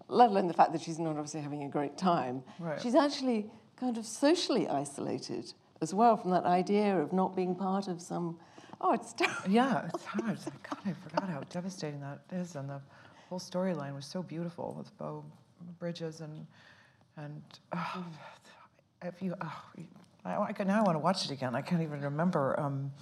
[0.09, 2.43] let alone the fact that she's not obviously having a great time.
[2.59, 2.81] Right.
[2.81, 7.89] She's actually kind of socially isolated as well from that idea of not being part
[7.89, 8.39] of some.
[8.81, 9.51] Oh, it's terrible.
[9.51, 10.33] Yeah, it's hard.
[10.33, 12.81] It's like, God, I forgot how devastating that is, and the
[13.29, 15.25] whole storyline was so beautiful with Beau
[15.79, 16.47] Bridges and
[17.17, 18.05] and oh,
[19.05, 19.63] if you, oh,
[20.25, 21.55] I, I can, now I want to watch it again.
[21.55, 22.59] I can't even remember.
[22.59, 22.93] Um,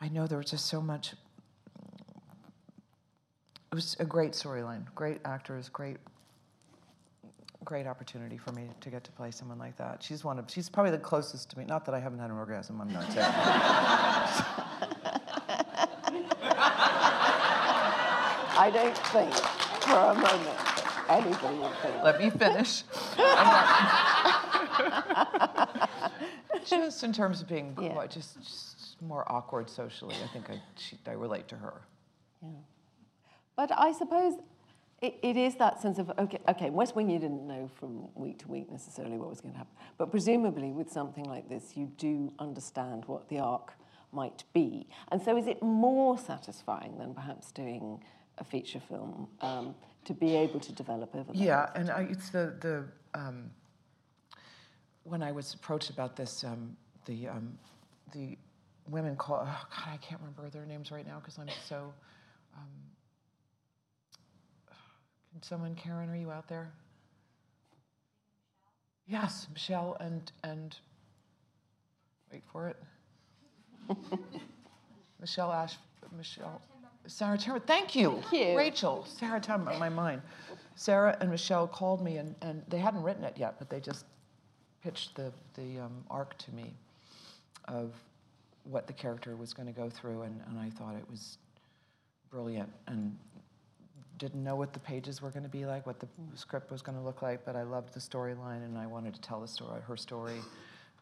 [0.00, 1.12] I know there was just so much.
[3.70, 5.98] It was a great storyline, great actors, great.
[7.64, 10.02] Great opportunity for me to get to play someone like that.
[10.02, 11.64] She's one of, she's probably the closest to me.
[11.64, 13.24] Not that I haven't had an orgasm, I'm not saying.
[18.54, 20.58] I don't think for a moment
[21.08, 22.02] anybody would think.
[22.02, 22.82] Let me finish.
[26.66, 28.06] just in terms of being Yeah.
[28.06, 31.82] just, just more awkward socially, I think I, she, I relate to her.
[32.42, 32.48] Yeah.
[33.56, 34.34] But I suppose
[35.00, 38.38] it, it is that sense of, okay, okay, West Wing you didn't know from week
[38.40, 39.74] to week necessarily what was going to happen.
[39.98, 43.72] But presumably with something like this, you do understand what the arc
[44.12, 44.86] might be.
[45.10, 48.02] And so is it more satisfying than perhaps doing
[48.38, 51.32] a feature film um, to be able to develop over?
[51.34, 52.84] Yeah, and I, it's the the
[53.18, 53.50] um,
[55.04, 57.58] when I was approached about this, um, the um,
[58.12, 58.36] the
[58.88, 59.40] women called.
[59.44, 61.92] Oh God, I can't remember their names right now because I'm so.
[62.56, 62.68] Um,
[65.32, 66.70] can someone, Karen, are you out there?
[69.06, 70.76] Yes, Michelle and and.
[72.30, 72.76] Wait for it.
[75.20, 75.76] Michelle Ash,
[76.16, 76.62] Michelle,
[77.06, 77.58] Sarah Timmer.
[77.58, 78.22] Thank you.
[78.30, 78.56] Thank you.
[78.56, 80.22] Rachel, Sarah Timmer, on my mind.
[80.74, 84.06] Sarah and Michelle called me, and, and they hadn't written it yet, but they just
[84.82, 86.74] pitched the, the um, arc to me
[87.68, 87.92] of
[88.64, 91.38] what the character was going to go through, and, and I thought it was
[92.30, 93.16] brilliant and
[94.18, 96.96] didn't know what the pages were going to be like, what the script was going
[96.96, 99.80] to look like, but I loved the storyline, and I wanted to tell the story,
[99.80, 100.38] her story,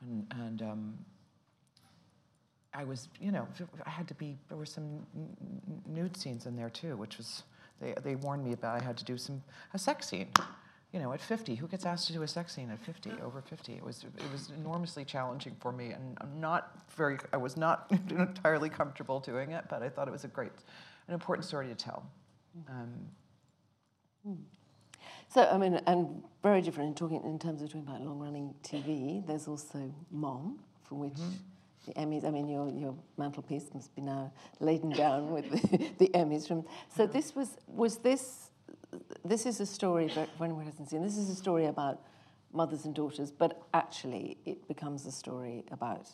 [0.03, 0.95] and, and um,
[2.73, 3.47] I was, you know,
[3.85, 4.37] I had to be.
[4.49, 5.05] There were some
[5.87, 7.43] nude scenes in there too, which was
[7.81, 8.81] they, they warned me about.
[8.81, 9.43] I had to do some
[9.75, 10.29] a sex scene.
[10.93, 13.13] You know, at 50, who gets asked to do a sex scene at 50?
[13.23, 17.17] Over 50, it was it was enormously challenging for me, and I'm not very.
[17.33, 20.51] I was not entirely comfortable doing it, but I thought it was a great,
[21.07, 22.05] an important story to tell.
[22.59, 22.71] Mm.
[22.71, 22.93] Um,
[24.27, 24.35] hmm.
[25.33, 29.25] So, I mean, and very different in talking in terms of talking about long-running TV.
[29.25, 31.31] There's also Mom, for which mm-hmm.
[31.87, 32.25] the Emmys.
[32.25, 36.65] I mean, your your mantelpiece must be now laden down with the, the Emmys from.
[36.97, 38.50] So this was was this.
[39.25, 41.03] This is a story for anyone who hasn't seen.
[41.03, 42.01] This is a story about
[42.53, 46.09] mothers and daughters, but actually it becomes a story about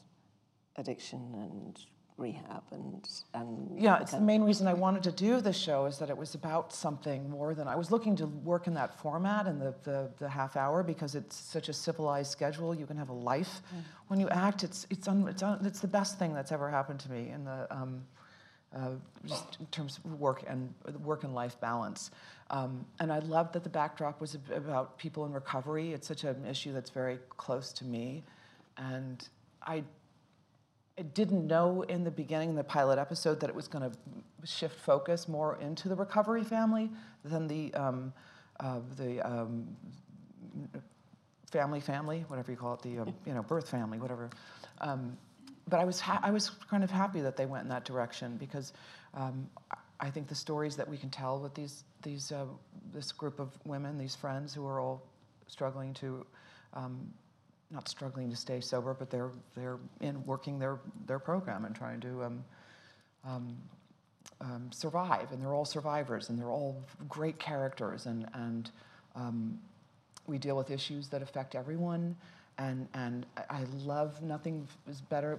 [0.77, 1.79] addiction and
[2.19, 5.99] rehab and and Yeah, it's the main reason I wanted to do the show is
[5.99, 9.47] that it was about something more than I was looking to work in that format
[9.47, 12.75] in the, the, the half hour because it's such a civilized schedule.
[12.75, 13.61] You can have a life.
[14.09, 17.01] When you act, it's it's un, it's, un, it's the best thing that's ever happened
[17.01, 18.03] to me in the um,
[18.75, 18.91] uh,
[19.25, 22.11] just in terms of work and work and life balance.
[22.51, 25.93] Um, and I love that the backdrop was about people in recovery.
[25.93, 28.23] It's such an issue that's very close to me,
[28.77, 29.27] and
[29.63, 29.85] I
[30.99, 33.97] I didn't know in the beginning, in the pilot episode, that it was going to
[34.47, 36.91] shift focus more into the recovery family
[37.25, 38.13] than the um,
[38.61, 39.67] uh, the um,
[41.51, 44.31] family family, whatever you call it, the um, you know birth family, whatever.
[44.81, 45.19] Um,
[45.69, 48.37] but I was ha- I was kind of happy that they went in that direction
[48.37, 48.73] because
[49.15, 49.49] um,
[50.01, 52.45] I think the stories that we can tell with these these uh,
[52.93, 55.03] this group of women, these friends who are all
[55.49, 56.25] struggling to
[56.75, 57.13] um,
[57.71, 62.01] not struggling to stay sober, but they're they're in working their their program and trying
[62.01, 62.45] to um,
[63.25, 63.57] um,
[64.41, 68.71] um, survive, and they're all survivors, and they're all great characters, and and
[69.15, 69.59] um,
[70.27, 72.17] we deal with issues that affect everyone,
[72.59, 75.39] and and I love nothing is better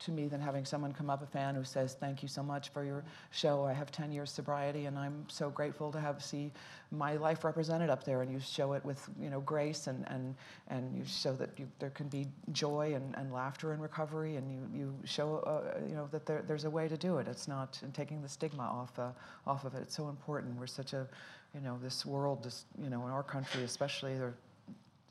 [0.00, 2.68] to me than having someone come up, a fan who says, "Thank you so much
[2.68, 3.64] for your show.
[3.64, 6.52] I have 10 years sobriety, and I'm so grateful to have see
[6.90, 10.34] my life represented up there." And you show it with you know grace, and and
[10.68, 14.50] and you show that you, there can be joy and, and laughter in recovery, and
[14.52, 17.26] you you show uh, you know that there, there's a way to do it.
[17.26, 19.10] It's not and taking the stigma off uh,
[19.46, 19.82] off of it.
[19.82, 20.58] It's so important.
[20.58, 21.08] We're such a
[21.54, 24.34] you know this world, this you know in our country especially, there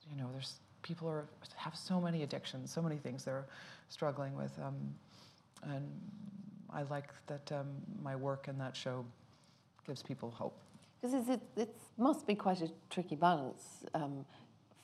[0.09, 3.45] you know there's people are have so many addictions, so many things they're
[3.89, 4.75] struggling with, um,
[5.63, 5.85] and
[6.71, 7.67] I like that um,
[8.01, 9.05] my work in that show
[9.85, 10.57] gives people hope.
[11.01, 14.25] Because it, it must be quite a tricky balance, um,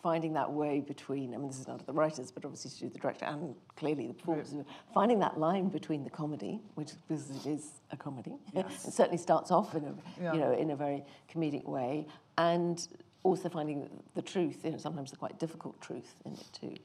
[0.01, 2.79] finding that way between, I mean, this is not to the writers, but obviously to
[2.81, 4.53] do the director and clearly the performers,
[4.93, 8.85] finding that line between the comedy, which because it is a comedy, Yes.
[8.87, 10.33] it certainly starts off in a, Yeah.
[10.33, 12.05] you know, in a very comedic way,
[12.37, 12.87] and
[13.23, 16.75] also finding the truth, you know, sometimes the quite difficult truth in it too.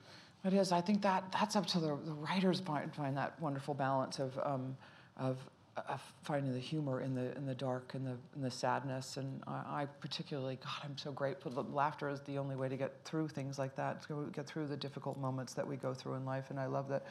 [0.45, 0.71] It is.
[0.73, 4.39] I think that that's up to the, the writers find, find that wonderful balance of,
[4.45, 4.77] um,
[5.17, 5.39] of
[5.87, 9.17] of finding the humor in the in the dark and the in the sadness.
[9.17, 11.53] And I, I particularly, God, I'm so grateful.
[11.73, 14.03] Laughter is the only way to get through things like that.
[14.09, 16.51] To get through the difficult moments that we go through in life.
[16.51, 17.07] And I love that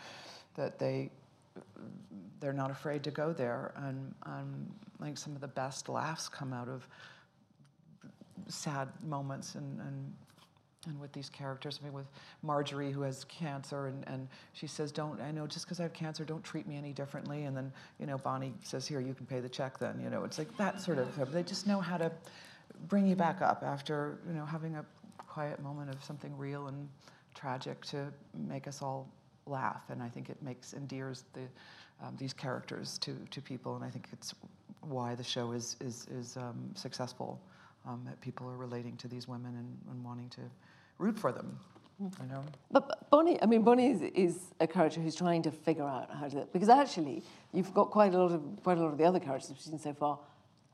[0.56, 1.10] that they
[2.40, 3.74] they're not afraid to go there.
[3.78, 4.68] And um,
[5.02, 6.88] think some of the best laughs come out of
[8.48, 10.14] sad moments and, and
[10.88, 12.08] and with these characters, I mean, with
[12.44, 15.94] Marjorie who has cancer, and, and she says, "Don't I know just because I have
[15.94, 19.26] cancer, don't treat me any differently." And then you know, Bonnie says, "Here, you can
[19.26, 21.32] pay the check." Then you know, it's like that sort of.
[21.32, 22.12] They just know how to
[22.88, 24.86] bring you back up after you know having a
[25.18, 26.88] quiet moment of something real and
[27.36, 28.12] tragic to
[28.48, 29.08] make us all
[29.46, 29.84] laugh.
[29.90, 31.42] And I think it makes endears the
[32.06, 34.34] um, these characters to to people, and I think it's
[34.82, 37.42] why the show is is is um, successful.
[37.88, 40.42] Um, that people are relating to these women and, and wanting to
[40.98, 41.58] root for them.
[42.00, 42.44] You know.
[42.70, 46.28] But Bonnie, I mean, Bonnie is, is a character who's trying to figure out how
[46.28, 47.24] to because actually
[47.54, 49.80] you've got quite a lot of quite a lot of the other characters we've seen
[49.80, 50.20] so far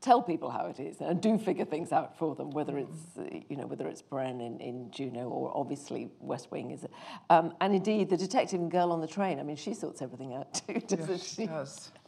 [0.00, 3.22] tell people how it is and do figure things out for them, whether it's uh,
[3.48, 6.84] you know whether it's Bren in, in Juno or obviously West Wing is.
[7.30, 9.38] Um, and indeed, the detective and girl on the train.
[9.40, 11.42] I mean, she sorts everything out too, doesn't Yes, she?
[11.42, 11.90] she does.
[11.94, 12.00] God.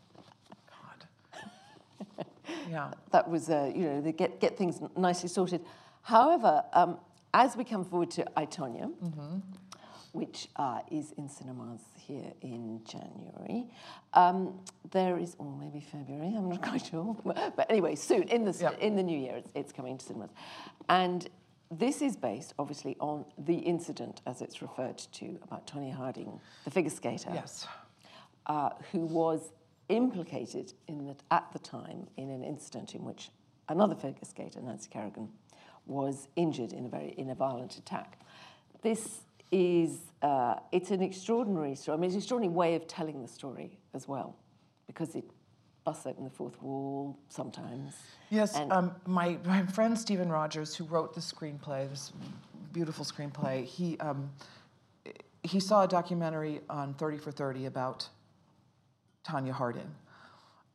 [2.68, 2.90] Yeah.
[3.12, 5.62] that was, uh, you know, they get, get things nicely sorted.
[6.02, 6.98] However, um,
[7.34, 8.90] as we come forward to I, Tonya,
[10.12, 13.66] which uh, is in cinemas here in January,
[14.14, 14.58] um,
[14.90, 17.16] there is, or maybe February, I'm not quite sure.
[17.24, 18.70] But anyway, soon, in the, Yeah.
[18.80, 20.30] in the new year, it's, it's coming to cinemas.
[20.88, 21.28] And
[21.70, 26.70] this is based, obviously, on the incident, as it's referred to, about Tonya Harding, the
[26.70, 27.66] figure skater Yes.
[28.46, 29.50] uh, who was
[29.88, 33.30] implicated in at the time in an incident in which
[33.68, 35.28] another figure skater, Nancy Kerrigan,
[35.86, 38.18] was injured in a very in a violent attack.
[38.82, 39.20] This
[39.52, 41.96] is uh, it's an extraordinary story.
[41.96, 44.36] I mean, it's an extraordinary way of telling the story as well,
[44.86, 45.24] because it
[45.86, 47.94] busts open the fourth wall sometimes.
[48.28, 52.12] Yes, um, my, my friend Steven Rogers, who wrote the screenplay, this
[52.72, 54.28] beautiful screenplay, he, um,
[55.44, 58.08] he saw a documentary on 30 for 30 about
[59.26, 59.90] Tonya Harding.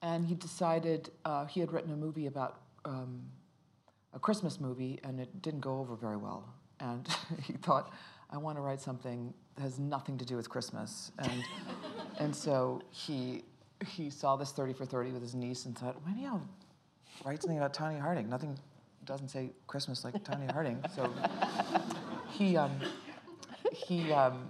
[0.01, 3.21] And he decided, uh, he had written a movie about um,
[4.13, 6.53] a Christmas movie, and it didn't go over very well.
[6.79, 7.07] And
[7.43, 7.93] he thought,
[8.29, 11.11] I want to write something that has nothing to do with Christmas.
[11.19, 11.43] And,
[12.19, 13.43] and so he,
[13.85, 16.47] he saw this 30 for 30 with his niece and thought, maybe I'll
[17.23, 18.29] write something about Tonya Harding.
[18.29, 18.57] Nothing
[19.05, 20.83] doesn't say Christmas like Tonya Harding.
[20.95, 21.13] So
[22.31, 22.79] he, um,
[23.71, 24.49] he, um,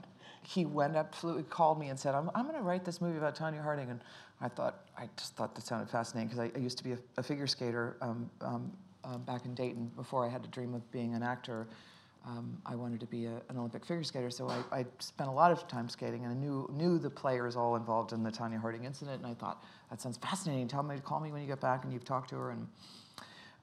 [0.53, 3.35] he went absolutely called me and said, I'm, I'm going to write this movie about
[3.35, 3.89] Tonya Harding.
[3.89, 4.01] And
[4.41, 6.97] I thought, I just thought that sounded fascinating because I, I used to be a,
[7.17, 8.71] a figure skater um, um,
[9.03, 11.67] um, back in Dayton before I had a dream of being an actor.
[12.25, 15.33] Um, I wanted to be a, an Olympic figure skater, so I, I spent a
[15.33, 18.59] lot of time skating, and I knew knew the players all involved in the Tonya
[18.59, 19.23] Harding incident.
[19.23, 20.67] And I thought that sounds fascinating.
[20.67, 22.51] Tell me, to call me when you get back and you've talked to her.
[22.51, 22.67] And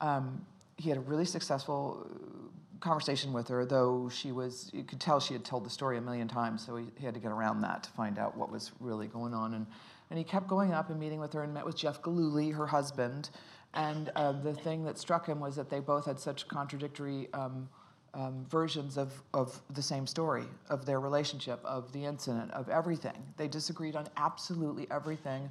[0.01, 0.45] um,
[0.77, 2.49] he had a really successful uh,
[2.81, 6.01] conversation with her, though she was, you could tell she had told the story a
[6.01, 8.73] million times, so he, he had to get around that to find out what was
[8.81, 9.55] really going on.
[9.55, 9.67] And,
[10.11, 12.67] and he kept going up and meeting with her and met with Jeff Gillooly, her
[12.67, 13.31] husband.
[13.75, 17.69] And uh, the thing that struck him was that they both had such contradictory um,
[18.15, 23.17] um, versions of, of the same story, of their relationship, of the incident, of everything.
[23.37, 25.51] They disagreed on absolutely everything.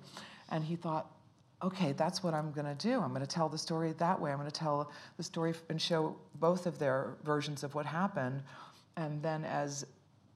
[0.49, 1.11] And he thought,
[1.63, 2.99] okay, that's what I'm going to do.
[2.99, 4.31] I'm going to tell the story that way.
[4.31, 8.43] I'm going to tell the story and show both of their versions of what happened.
[8.95, 9.85] And then as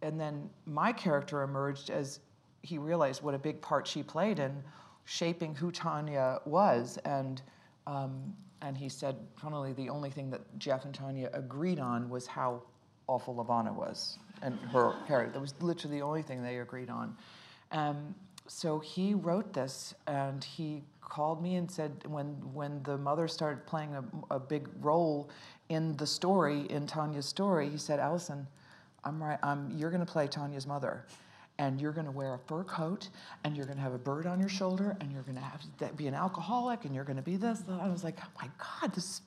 [0.03, 2.19] and then my character emerged as
[2.63, 4.63] he realized what a big part she played in
[5.05, 7.41] shaping who Tonya was and
[7.88, 12.28] um, and he said finally the only thing that Jeff and Tonya agreed on was
[12.28, 12.63] how
[13.07, 15.34] awful LaVona was and her character.
[15.34, 17.15] That was literally the only thing they agreed on.
[17.72, 18.15] Um,
[18.47, 23.66] so he wrote this and he called me and said when when the mother started
[23.68, 24.03] playing a,
[24.34, 25.30] a big role
[25.68, 28.47] in the story in Tonya's story he said Allison
[29.03, 31.05] I'm right I'm you're going to play Tonya's mother
[31.59, 33.09] and you're going to wear a fur coat
[33.43, 35.97] and you're going to have a bird on your shoulder and you're going to have
[35.97, 37.62] be an alcoholic and you're going to be this.
[37.70, 39.20] I was like oh my god this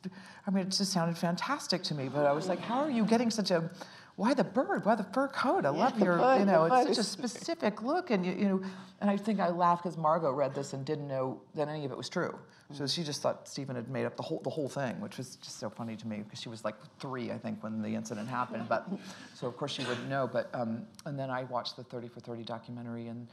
[0.46, 3.04] I mean it just sounded fantastic to me but I was like how are you
[3.04, 3.70] getting such a
[4.16, 4.84] why the bird?
[4.84, 5.66] Why the fur coat?
[5.66, 8.62] I love your, you know, it's such a specific look, and you, you know,
[9.00, 11.90] and I think I laughed because Margot read this and didn't know that any of
[11.90, 12.38] it was true.
[12.72, 15.36] So she just thought Steven had made up the whole the whole thing, which was
[15.36, 18.28] just so funny to me because she was like three, I think, when the incident
[18.28, 18.68] happened.
[18.68, 18.88] But
[19.34, 20.28] so of course she wouldn't know.
[20.32, 23.26] But um, and then I watched the Thirty for Thirty documentary, and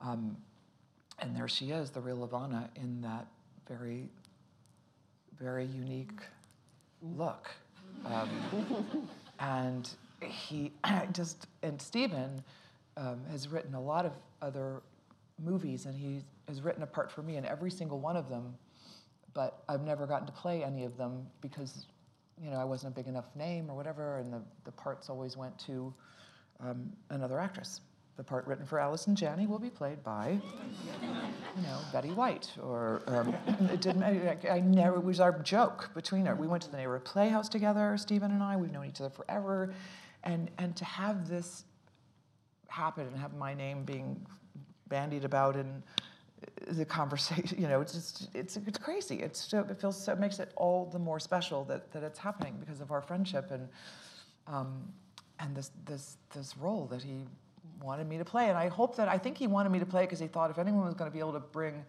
[0.00, 0.36] um,
[1.18, 3.26] and there she is, the real LaVona, in that
[3.68, 4.08] very
[5.40, 6.20] very unique
[7.02, 7.50] look.
[8.06, 8.28] Um,
[9.40, 9.90] and
[10.22, 10.72] he
[11.12, 12.42] just, and Steven
[12.96, 14.12] um, has written a lot of
[14.42, 14.82] other
[15.42, 18.54] movies, and he has written a part for me in every single one of them,
[19.32, 21.86] but I've never gotten to play any of them because,
[22.42, 25.36] you know, I wasn't a big enough name or whatever, and the, the parts always
[25.36, 25.92] went to
[26.60, 27.80] um, another actress.
[28.16, 30.38] The part written for Allison Janney will be played by
[31.56, 33.34] you know, Betty White, or um,
[33.72, 34.02] it didn't.
[34.02, 34.96] I, I never.
[34.96, 36.38] It was our joke between us.
[36.38, 38.56] We went to the neighborhood playhouse together, Steven and I.
[38.56, 39.72] We've known each other forever,
[40.24, 41.64] and and to have this
[42.68, 44.24] happen and have my name being
[44.88, 45.82] bandied about in
[46.68, 49.16] the conversation, you know, it's just it's it's crazy.
[49.16, 52.18] It's so, it feels so, it makes it all the more special that that it's
[52.18, 53.68] happening because of our friendship and
[54.46, 54.92] um,
[55.38, 57.24] and this this this role that he
[57.82, 58.48] wanted me to play.
[58.48, 60.58] And I hope that I think he wanted me to play because he thought if
[60.58, 61.84] anyone was going to be able to bring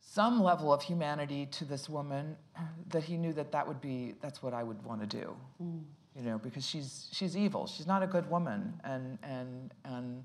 [0.00, 2.36] some level of humanity to this woman,
[2.88, 5.36] that he knew that that would be that's what I would want to do.
[6.16, 7.66] You know, because she's she's evil.
[7.66, 10.24] She's not a good woman, and and and.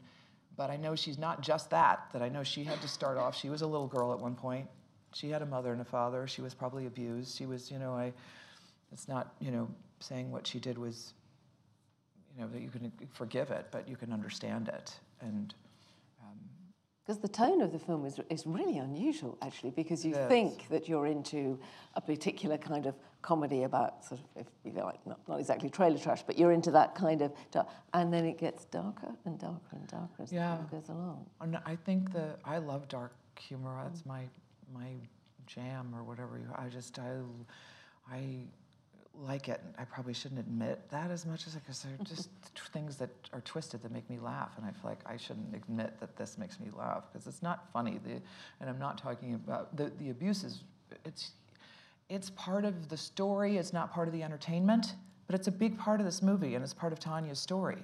[0.58, 2.10] But I know she's not just that.
[2.14, 3.38] That I know she had to start off.
[3.38, 4.68] She was a little girl at one point.
[5.14, 6.28] she had a mother and a father.
[6.28, 7.38] She was probably abused.
[7.38, 8.12] She was, you know, I.
[8.92, 9.68] It's not, you know,
[10.00, 11.14] saying what she did was,
[12.34, 14.94] you know, that you can forgive it, but you can understand it.
[15.22, 15.54] And
[17.08, 20.28] because the tone of the film is, is really unusual, actually, because you Yes.
[20.28, 21.58] think that you're into
[21.96, 25.98] a particular kind of comedy about sort of, if you like, not, not exactly trailer
[25.98, 29.72] trash, but you're into that kind of, dark, and then it gets darker and darker
[29.72, 30.58] and darker as Yeah.
[30.58, 31.26] the film goes along.
[31.40, 33.80] And I think the I love dark humor.
[33.86, 34.24] That's my
[34.74, 34.90] my
[35.46, 36.38] jam or whatever.
[36.38, 37.14] You, I just I
[38.12, 38.44] I
[39.26, 39.62] like it.
[39.78, 42.30] I probably shouldn't admit that as much as I, because they're just
[42.74, 46.00] things that are twisted that make me laugh, and I feel like I shouldn't admit
[46.00, 48.00] that this makes me laugh because it's not funny.
[48.04, 48.22] The,
[48.60, 50.64] and I'm not talking about the the abuse is
[51.06, 51.32] it's
[52.10, 53.58] it's part of the story.
[53.58, 54.96] It's not part of the entertainment,
[55.28, 57.84] but it's a big part of this movie, and it's part of Tonya's story.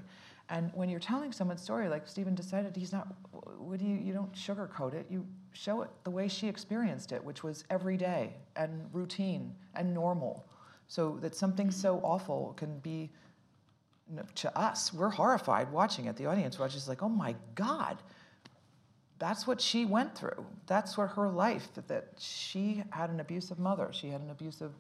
[0.50, 3.08] And when you're telling someone's story, like Steven decided, he's not.
[3.58, 3.96] What do you?
[3.96, 5.08] You don't sugarcoat it.
[5.10, 9.94] You show it the way she experienced it, which was every day and routine and
[9.94, 10.46] normal.
[10.88, 13.10] So that something so awful can be
[14.10, 14.94] you know, to us.
[14.94, 16.16] We're horrified watching it.
[16.16, 17.98] The audience watches like, oh my God,
[19.20, 20.46] that's what she went through.
[20.68, 23.90] That's what her life, that, that she had an abusive mother.
[23.92, 24.74] She had an abusive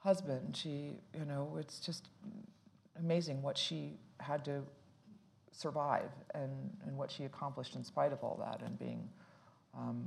[0.00, 0.56] husband.
[0.56, 2.08] She, you know, it's just
[2.98, 4.62] amazing what she had to
[5.52, 6.50] survive and,
[6.86, 9.08] and what she accomplished in spite of all that and being
[9.76, 10.06] um,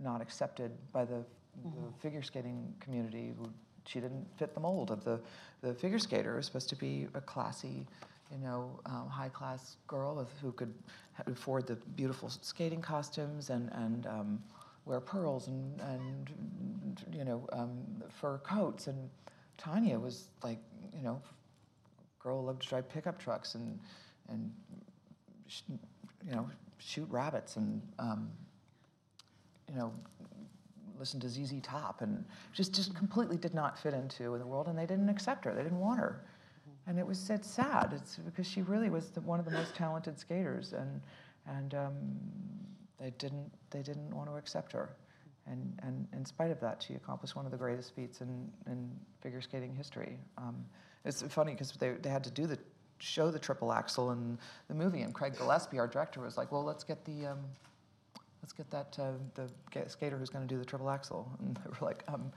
[0.00, 1.24] not accepted by the,
[1.64, 3.34] the figure skating community.
[3.36, 3.50] Who,
[3.86, 5.20] she didn't fit the mold of the,
[5.62, 6.36] the figure skater.
[6.36, 7.86] was supposed to be a classy,
[8.30, 10.72] you know, um, high class girl with, who could
[11.26, 14.42] afford the beautiful skating costumes and, and um,
[14.84, 17.78] wear pearls and, and you know, um,
[18.08, 18.86] fur coats.
[18.86, 19.10] And
[19.58, 20.58] Tonya was like,
[20.96, 21.20] you know,
[22.18, 23.78] girl loved to drive pickup trucks and,
[24.28, 24.50] and
[25.68, 28.30] you know, shoot rabbits and, um,
[29.68, 29.92] you know,
[31.02, 34.78] listen to ZZ Top and just, just completely did not fit into the world and
[34.78, 35.52] they didn't accept her.
[35.52, 36.24] They didn't want her.
[36.86, 37.90] And it was it's sad.
[37.92, 41.00] It's because she really was the, one of the most talented skaters and,
[41.48, 41.94] and um,
[43.00, 44.94] they, didn't, they didn't want to accept her.
[45.48, 48.88] And, and in spite of that, she accomplished one of the greatest feats in, in
[49.20, 50.20] figure skating history.
[50.38, 50.64] Um,
[51.04, 52.58] it's funny because they, they had to do the
[52.98, 54.38] show the triple axel in
[54.68, 57.40] the movie, and Craig Gillespie, our director, was like, "Well, let's get the um,
[58.42, 59.48] let's get that uh, the
[59.88, 62.32] skater who's going to do the triple axel." And they were like, um,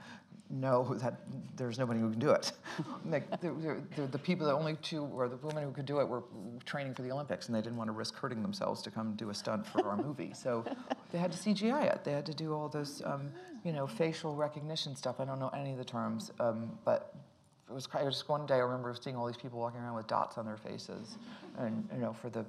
[0.48, 1.20] "No, that
[1.56, 2.52] there's nobody who can do it.
[3.06, 6.08] like, the, the, the people, the only two, or the women who could do it,
[6.08, 6.22] were
[6.64, 9.30] training for the Olympics, and they didn't want to risk hurting themselves to come do
[9.30, 10.32] a stunt for our movie.
[10.34, 10.64] So
[11.12, 12.04] they had to CGI it.
[12.04, 13.30] They had to do all this, um,
[13.64, 15.16] you know, facial recognition stuff.
[15.18, 17.14] I don't know any of the terms, um, but
[17.68, 19.96] it was kind of just one day I remember seeing all these people walking around
[19.96, 21.18] with dots on their faces,
[21.58, 22.44] and you know, for the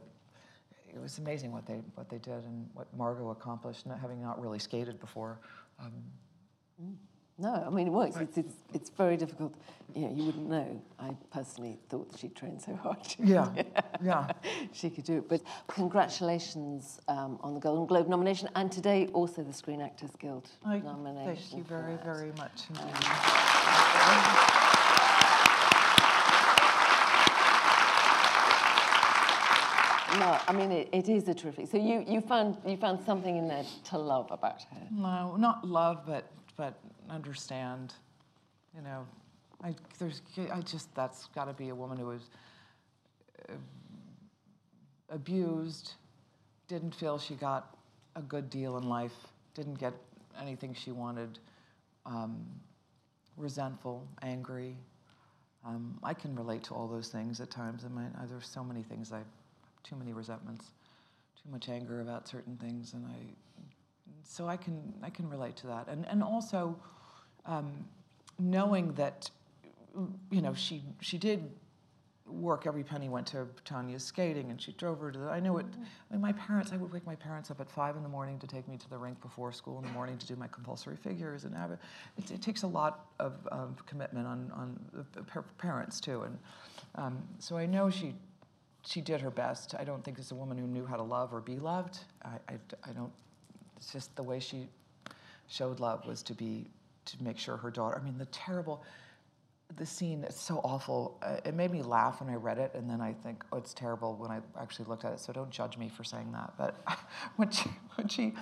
[0.94, 4.42] it was amazing what they what they did and what Margot accomplished, not having not
[4.42, 5.40] really skated before.
[5.80, 5.94] Um,
[7.40, 8.16] No, I mean, it works.
[8.18, 9.54] It's, it's, it's very difficult.
[9.94, 10.82] You know, you wouldn't know.
[10.98, 12.98] I personally thought she trained so hard.
[13.20, 13.52] yeah,
[14.04, 14.32] yeah.
[14.74, 15.30] she could do it.
[15.30, 20.50] But congratulations um, on the Golden Globe nomination and today also the Screen Actors Guild
[20.66, 21.36] I- nomination.
[21.36, 22.64] Thank you very, very much
[30.20, 31.68] No, I mean it, it is a terrific.
[31.68, 34.88] So you, you found you found something in there to love about her.
[34.92, 37.94] No, not love, but but understand.
[38.76, 39.06] You know,
[39.64, 42.30] I there's I just that's got to be a woman who was
[43.50, 43.54] uh,
[45.10, 45.94] abused,
[46.68, 47.78] didn't feel she got
[48.16, 49.16] a good deal in life,
[49.54, 49.94] didn't get
[50.40, 51.40] anything she wanted,
[52.06, 52.46] um,
[53.38, 54.76] resentful, angry.
[55.66, 57.84] Um, I can relate to all those things at times.
[57.84, 59.22] I mean, there's so many things I,
[59.88, 60.66] too many resentments,
[61.42, 63.20] too much anger about certain things, and I,
[64.24, 66.78] so I can I can relate to that, and and also,
[67.46, 67.86] um,
[68.40, 69.30] knowing that,
[70.32, 71.50] you know, she she did
[72.30, 75.30] work every penny went to Tonya's skating, and she drove her to the.
[75.30, 75.66] I know it.
[76.10, 76.72] I mean, my parents.
[76.74, 78.90] I would wake my parents up at five in the morning to take me to
[78.90, 82.32] the rink before school in the morning to do my compulsory figures, and it.
[82.32, 84.80] It, takes a lot of commitment on on
[85.14, 86.38] the parents too, and
[86.96, 88.14] um, so I know she
[88.88, 89.76] she did her best.
[89.78, 92.00] I don't think it's a woman who knew how to love or be loved.
[92.24, 92.54] I, I,
[92.86, 93.12] I don't.
[93.76, 94.70] It's just the way she
[95.48, 96.68] showed love was to be
[97.06, 97.98] to make sure her daughter.
[98.00, 98.84] I mean, the terrible
[99.76, 102.90] the scene it's so awful uh, it made me laugh when i read it and
[102.90, 105.78] then i think oh it's terrible when i actually looked at it so don't judge
[105.78, 106.78] me for saying that but
[107.36, 108.34] when she when she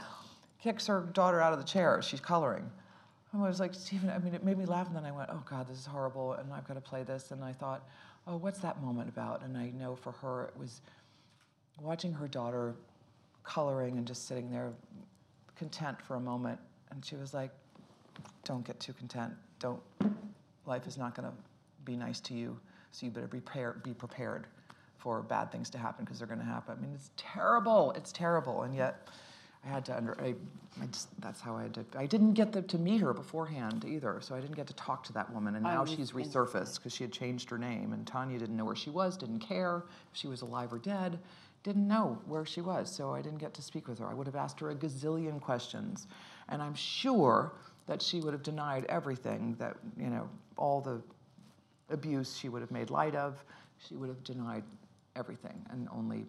[0.61, 2.69] kicks her daughter out of the chair she's coloring
[3.33, 5.31] And i was like steven i mean it made me laugh and then i went
[5.31, 7.87] oh god this is horrible and i've got to play this and i thought
[8.28, 10.82] oh what's that moment about and i know for her it was
[11.82, 12.76] watching her daughter
[13.43, 14.71] coloring and just sitting there
[15.55, 16.59] content for a moment
[16.91, 17.51] and she was like
[18.43, 19.34] don't get too content.
[19.59, 19.82] Don't.
[20.65, 21.36] Life is not going to
[21.84, 22.57] be nice to you,
[22.91, 24.47] so you better prepare, be prepared
[24.97, 26.76] for bad things to happen because they're going to happen.
[26.78, 27.91] I mean, it's terrible.
[27.91, 29.07] It's terrible, and yet
[29.66, 30.20] I had to under.
[30.22, 30.36] I,
[30.82, 31.86] I just that's how I had to.
[31.97, 35.03] I didn't get the, to meet her beforehand either, so I didn't get to talk
[35.05, 35.55] to that woman.
[35.55, 38.66] And now was she's resurfaced because she had changed her name, and Tonya didn't know
[38.66, 41.18] where she was, didn't care if she was alive or dead,
[41.63, 42.93] didn't know where she was.
[42.93, 44.07] So I didn't get to speak with her.
[44.07, 46.07] I would have asked her a gazillion questions,
[46.49, 47.53] and I'm sure
[47.88, 51.01] that she would have denied everything that you know all the
[51.89, 53.43] abuse she would have made light of.
[53.88, 54.63] She would have denied
[55.16, 56.26] everything and only.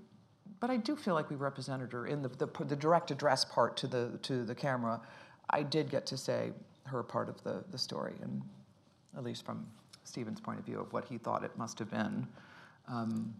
[0.60, 3.76] But I do feel like we represented her in the, the, the direct address part
[3.78, 5.00] to the, to the camera.
[5.50, 6.52] I did get to say
[6.84, 8.42] her part of the, the story, and
[9.16, 9.66] at least from
[10.04, 12.26] Steven's point of view of what he thought it must have been.
[12.88, 13.34] Um,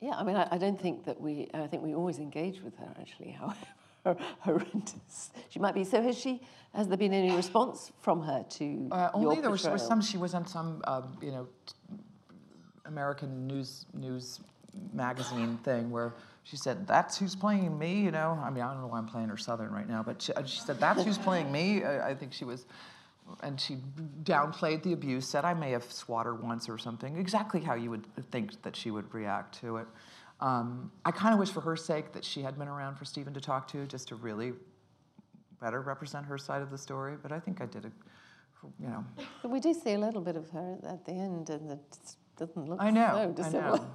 [0.00, 2.76] Yeah, I mean, I, I don't think that we, I think we always engage with
[2.76, 3.30] her, actually,
[4.04, 5.84] however horrendous she might be.
[5.84, 6.42] So has she,
[6.74, 10.00] has there been any response from her to Uh, your only there was, was some.
[10.00, 11.74] She was on some, uh, you know, t-
[12.86, 14.40] American news news
[14.92, 16.12] magazine thing where
[16.44, 19.06] she said, "That's who's playing me." You know, I mean, I don't know why I'm
[19.06, 22.10] playing her Southern right now, but she, uh, she said, "That's who's playing me." I,
[22.10, 22.66] I think she was,
[23.42, 23.78] and she
[24.22, 25.26] downplayed the abuse.
[25.26, 27.16] Said I may have swat her once or something.
[27.16, 29.86] Exactly how you would think that she would react to it.
[30.40, 33.32] Um, I kind of wish, for her sake, that she had been around for Steven
[33.32, 34.52] to talk to, just to really
[35.60, 37.16] better represent her side of the story.
[37.20, 37.92] But I think I did a,
[38.78, 39.04] you know.
[39.40, 41.98] But we do see a little bit of her at the end, and it
[42.36, 43.90] doesn't look I know, so I know.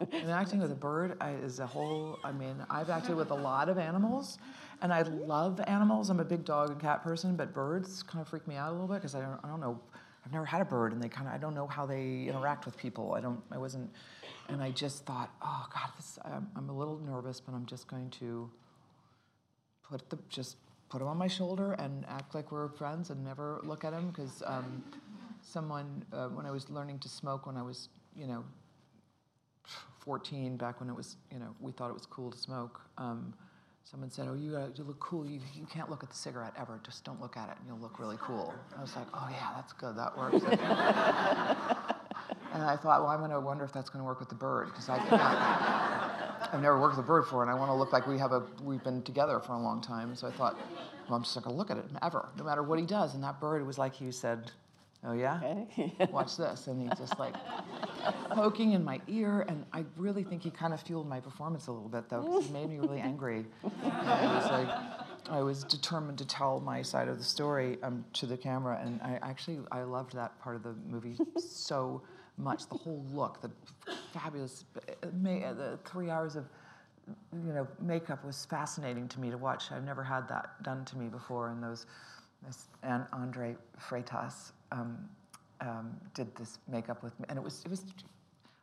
[0.12, 2.18] and acting with a bird is a whole.
[2.24, 4.38] I mean, I've acted with a lot of animals,
[4.80, 6.08] and I love animals.
[6.08, 8.72] I'm a big dog and cat person, but birds kind of freak me out a
[8.72, 9.78] little bit because I don't, I don't know.
[10.24, 11.34] I've never had a bird, and they kind of.
[11.34, 13.12] I don't know how they interact with people.
[13.14, 13.40] I don't.
[13.50, 13.90] I wasn't.
[14.48, 16.18] And I just thought, oh God, this.
[16.24, 18.50] I'm, I'm a little nervous, but I'm just going to
[19.90, 20.56] put the just
[20.88, 24.08] put him on my shoulder and act like we're friends and never look at him
[24.08, 24.82] because um,
[25.42, 28.44] someone uh, when I was learning to smoke when I was you know
[30.00, 33.34] 14 back when it was you know we thought it was cool to smoke um,
[33.84, 36.80] someone said oh you, you look cool you, you can't look at the cigarette ever
[36.84, 39.50] just don't look at it and you'll look really cool I was like oh yeah
[39.56, 40.42] that's good that works
[42.52, 44.34] and I thought well I'm going to wonder if that's going to work with the
[44.34, 46.20] bird because I can't
[46.52, 48.32] I've never worked with a bird before, and I want to look like we have
[48.32, 50.14] a we've been together for a long time.
[50.16, 50.58] So I thought,
[51.08, 53.14] well, I'm just not going to look at it ever, no matter what he does.
[53.14, 54.50] And that bird was like he said,
[55.04, 55.92] "Oh yeah, Okay.
[56.10, 57.34] watch this," and he just like
[58.30, 61.72] poking in my ear, and I really think he kind of fueled my performance a
[61.72, 63.46] little bit though, because he made me really angry.
[63.82, 64.68] And I was like.
[65.28, 69.00] I was determined to tell my side of the story um, to the camera, and
[69.00, 72.02] I actually I loved that part of the movie so
[72.36, 72.68] much.
[72.68, 73.50] The whole look, the
[74.12, 76.46] fabulous, uh, uh, the three hours of
[77.32, 79.70] you know makeup was fascinating to me to watch.
[79.70, 81.86] I've never had that done to me before, and those
[82.44, 85.08] this, and Andre Freitas um,
[85.60, 87.84] um, did this makeup with me, and it was it was.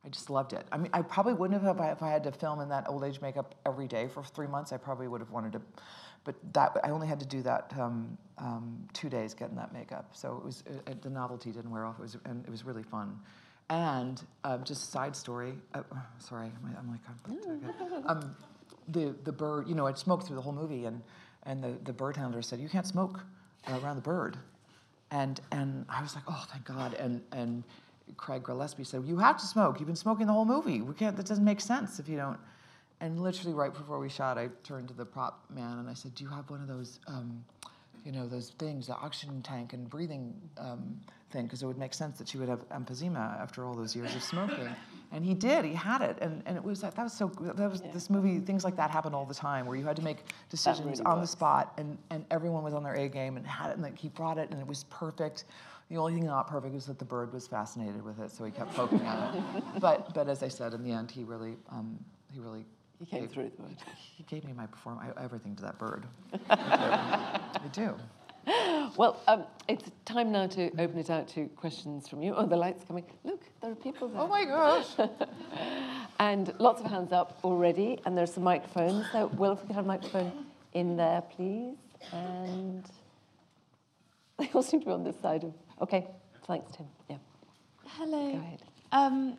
[0.05, 0.65] I just loved it.
[0.71, 2.87] I mean, I probably wouldn't have if I, if I had to film in that
[2.87, 4.71] old age makeup every day for three months.
[4.71, 5.61] I probably would have wanted to,
[6.23, 10.09] but that I only had to do that um, um, two days getting that makeup.
[10.13, 11.99] So it was uh, the novelty didn't wear off.
[11.99, 13.19] It was and it was really fun.
[13.69, 15.53] And um, just side story.
[15.73, 15.81] Uh,
[16.19, 18.35] sorry, I'm, I'm like I'm, um,
[18.87, 19.67] the the bird.
[19.67, 21.01] You know, I'd smoked through the whole movie, and
[21.43, 23.19] and the the bird handler said you can't smoke
[23.67, 24.37] around the bird,
[25.11, 26.93] and and I was like, oh, thank God.
[26.95, 27.63] And and
[28.15, 29.79] Craig Gillespie said, you have to smoke.
[29.79, 30.81] You've been smoking the whole movie.
[30.81, 31.15] We can't.
[31.17, 32.39] That doesn't make sense if you don't.
[32.99, 36.15] And literally right before we shot, I turned to the prop man and I said,
[36.15, 36.99] do you have one of those?
[37.07, 37.43] Um,
[38.07, 40.97] you know those things, the oxygen tank and breathing um,
[41.29, 44.15] thing, because it would make sense that she would have emphysema after all those years
[44.15, 44.69] of smoking.
[45.09, 45.63] And he did.
[45.63, 47.31] He had it, and, and it was that, that was so.
[47.39, 48.39] That was this movie.
[48.39, 50.17] Things like that happen all the time, where you had to make
[50.49, 53.69] decisions really on the spot, and and everyone was on their A game and had
[53.69, 55.45] it, and like he brought it, and it was perfect.
[55.87, 58.51] The only thing not perfect was that the bird was fascinated with it, so he
[58.51, 59.43] kept poking at it.
[59.79, 61.97] But but as I said, in the end, he really um,
[62.33, 62.65] he really
[62.99, 63.75] He came gave- through the word.
[64.15, 66.05] He gave me my performance, everything to that bird.
[66.49, 67.39] I
[67.71, 67.93] do.
[68.45, 68.91] I do.
[68.95, 72.33] Well, um, it's time now to open it out to questions from you.
[72.35, 73.03] Oh, the light's coming.
[73.25, 74.21] Look, there are people there.
[74.21, 74.87] Oh my gosh.
[76.19, 79.05] And lots of hands up already, and there's some microphones.
[79.11, 80.31] So, Will, if we could have a microphone
[80.73, 81.75] in there, please.
[82.11, 82.83] And
[84.39, 85.53] they all seem to be on this side of.
[85.79, 86.07] Okay,
[86.47, 86.87] thanks, Tim.
[87.07, 87.17] Yeah,
[87.85, 88.31] Hello.
[88.31, 88.63] go ahead.
[88.91, 89.37] Um,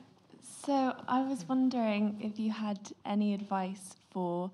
[0.69, 4.51] so I was wondering if you had any advice for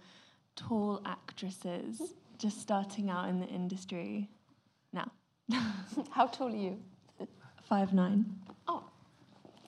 [0.54, 2.00] tall actresses
[2.38, 4.30] just starting out in the industry
[4.92, 5.10] now.
[6.12, 6.78] How tall are you?
[7.68, 8.26] Five nine.
[8.68, 8.84] Oh,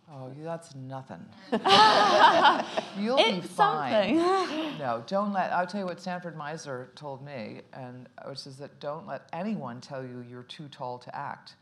[0.09, 1.25] Oh, that's nothing.
[1.51, 4.17] You'll It's be fine.
[4.21, 4.79] something.
[4.79, 5.53] No, don't let.
[5.53, 9.81] I'll tell you what Sanford Meisner told me, and which is that don't let anyone
[9.81, 11.57] tell you you're too tall to act.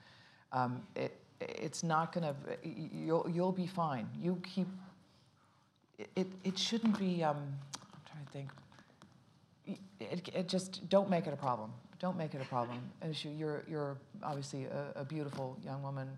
[0.52, 2.34] Um, it, it's not gonna.
[2.62, 4.08] You'll you'll be fine.
[4.20, 4.66] You keep.
[6.16, 7.22] It it shouldn't be.
[7.22, 8.50] Um, I'm trying to think.
[10.00, 11.72] It, it just don't make it a problem.
[11.98, 12.78] Don't make it a problem.
[13.02, 16.08] You, you're you're obviously a, a beautiful young woman.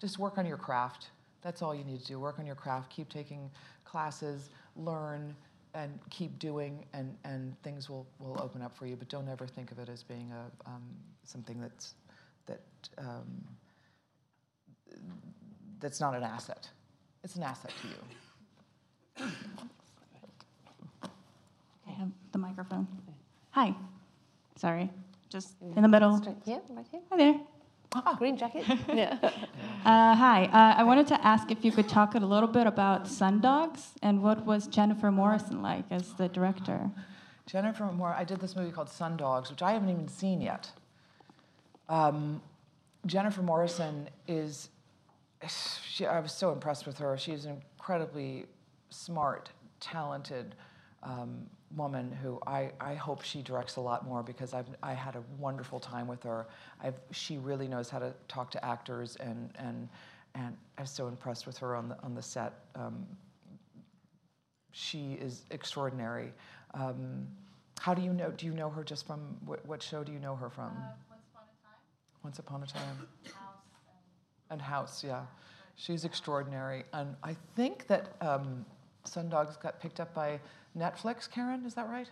[0.00, 1.08] Just work on your craft.
[1.42, 2.20] That's all you need to do.
[2.20, 2.90] Work on your craft.
[2.90, 3.50] Keep taking
[3.84, 4.50] classes.
[4.76, 5.34] Learn
[5.74, 8.96] and keep doing, and, and things will, will open up for you.
[8.96, 10.82] But don't ever think of it as being a um,
[11.24, 11.94] something that's
[12.46, 12.60] that
[12.98, 13.24] um,
[15.80, 16.68] that's not an asset.
[17.24, 19.30] It's an asset to you.
[21.86, 22.86] I have the microphone.
[23.50, 23.74] Hi.
[24.56, 24.90] Sorry.
[25.28, 26.20] Just in the middle.
[26.44, 27.00] Yeah, right here.
[27.10, 27.40] Hi there.
[28.16, 28.64] Green jacket.
[28.88, 29.18] yeah.
[29.84, 30.44] Uh, hi.
[30.46, 34.22] Uh, I wanted to ask if you could talk a little bit about Sundogs and
[34.22, 36.90] what was Jennifer Morrison like as the director?
[37.46, 40.70] Jennifer Moore, I did this movie called Sun Dogs, which I haven't even seen yet.
[41.88, 42.40] Um,
[43.04, 44.68] Jennifer Morrison is,
[45.48, 47.16] she, I was so impressed with her.
[47.16, 48.46] She's an incredibly
[48.90, 50.54] smart, talented
[51.02, 55.16] um, woman who I, I hope she directs a lot more because I've, I had
[55.16, 56.46] a wonderful time with her.
[56.82, 59.88] I've, she really knows how to talk to actors, and, and,
[60.34, 62.52] and I was so impressed with her on the, on the set.
[62.74, 63.06] Um,
[64.70, 66.32] she is extraordinary.
[66.74, 67.26] Um,
[67.78, 68.30] how do you know?
[68.30, 70.72] Do you know her just from what, what show do you know her from?
[70.72, 70.78] Once
[71.08, 71.82] upon a time.
[72.22, 73.32] Once Upon a Time.
[74.52, 75.22] And House, yeah.
[75.76, 76.84] She's extraordinary.
[76.92, 78.66] And I think that um,
[79.06, 80.38] Sundogs got picked up by
[80.78, 82.08] Netflix, Karen, is that right?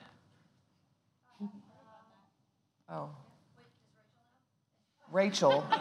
[2.88, 3.10] Oh.
[5.12, 5.64] Rachel.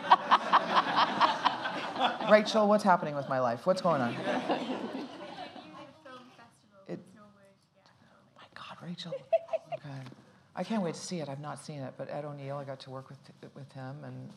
[2.30, 3.66] Rachel, what's happening with my life?
[3.66, 4.14] What's going on?
[6.88, 7.00] It,
[8.36, 9.14] my God, Rachel.
[9.72, 10.02] Okay.
[10.58, 11.30] I can't wait to see it.
[11.30, 13.18] I've not seen it, but Ed O'Neill, I got to work with
[13.56, 14.30] with him, and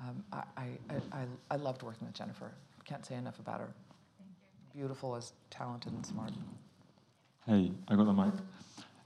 [0.00, 0.66] um, I, I,
[1.12, 2.50] I, I loved working with Jennifer.
[2.84, 3.68] Can't say enough about her.
[4.74, 6.32] Beautiful, as talented and smart.
[7.46, 8.34] Hey, I got the mic.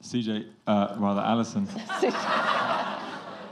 [0.03, 1.69] CJ, uh, rather Allison.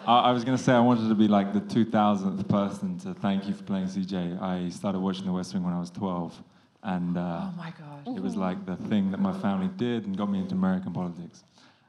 [0.08, 3.14] I, I was going to say I wanted to be like the 2000th person to
[3.14, 4.40] thank you for playing CJ.
[4.40, 6.40] I started watching The West Wing when I was 12,
[6.84, 8.16] and uh, Oh my gosh.
[8.16, 11.42] it was like the thing that my family did and got me into American politics.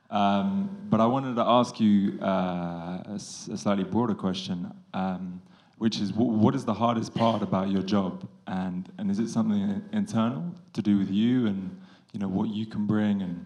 [0.09, 5.41] Um, but I wanted to ask you uh, a, a slightly broader question, um,
[5.77, 9.29] which is wh- what is the hardest part about your job, and and is it
[9.29, 11.77] something internal to do with you and
[12.13, 13.45] you know what you can bring and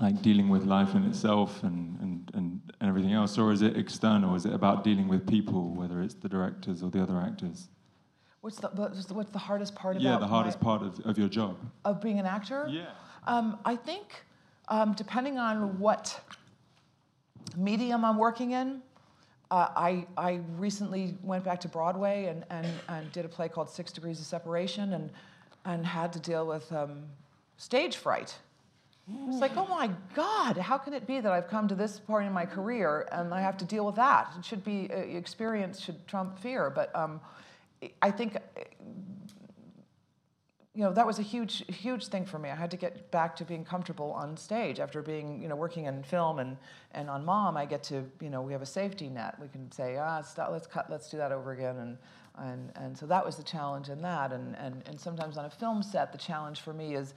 [0.00, 3.76] like dealing with life in itself and, and, and, and everything else, or is it
[3.76, 4.34] external?
[4.34, 7.68] Is it about dealing with people, whether it's the directors or the other actors?
[8.40, 11.00] What's the what's the, what's the hardest part yeah, about the hardest my, part of,
[11.04, 11.58] of your job.
[11.84, 12.66] of being an actor?
[12.70, 12.86] Yeah.
[13.26, 14.24] Um, I think,
[14.70, 16.20] um, depending on what
[17.56, 18.80] medium I'm working in,
[19.50, 23.68] uh, I, I recently went back to Broadway and, and, and did a play called
[23.68, 25.10] Six Degrees of Separation and,
[25.64, 27.02] and had to deal with um,
[27.56, 28.38] stage fright.
[29.28, 32.28] It's like, oh my God, how can it be that I've come to this point
[32.28, 34.32] in my career and I have to deal with that?
[34.38, 36.70] It should be, uh, experience should trump fear.
[36.70, 37.20] But um,
[38.02, 38.36] I think
[40.74, 42.48] you know that was a huge huge thing for me.
[42.48, 44.78] I had to get back to being comfortable on stage.
[44.78, 46.56] After being you know working in film and
[46.92, 49.36] and on mom i get to you know we have a safety net.
[49.40, 51.76] We can say ah stop, let's cut let's do that over again.
[51.76, 51.98] And
[52.38, 54.32] and and so that was the challenge in that.
[54.32, 57.14] And and and sometimes on a film set the challenge for me is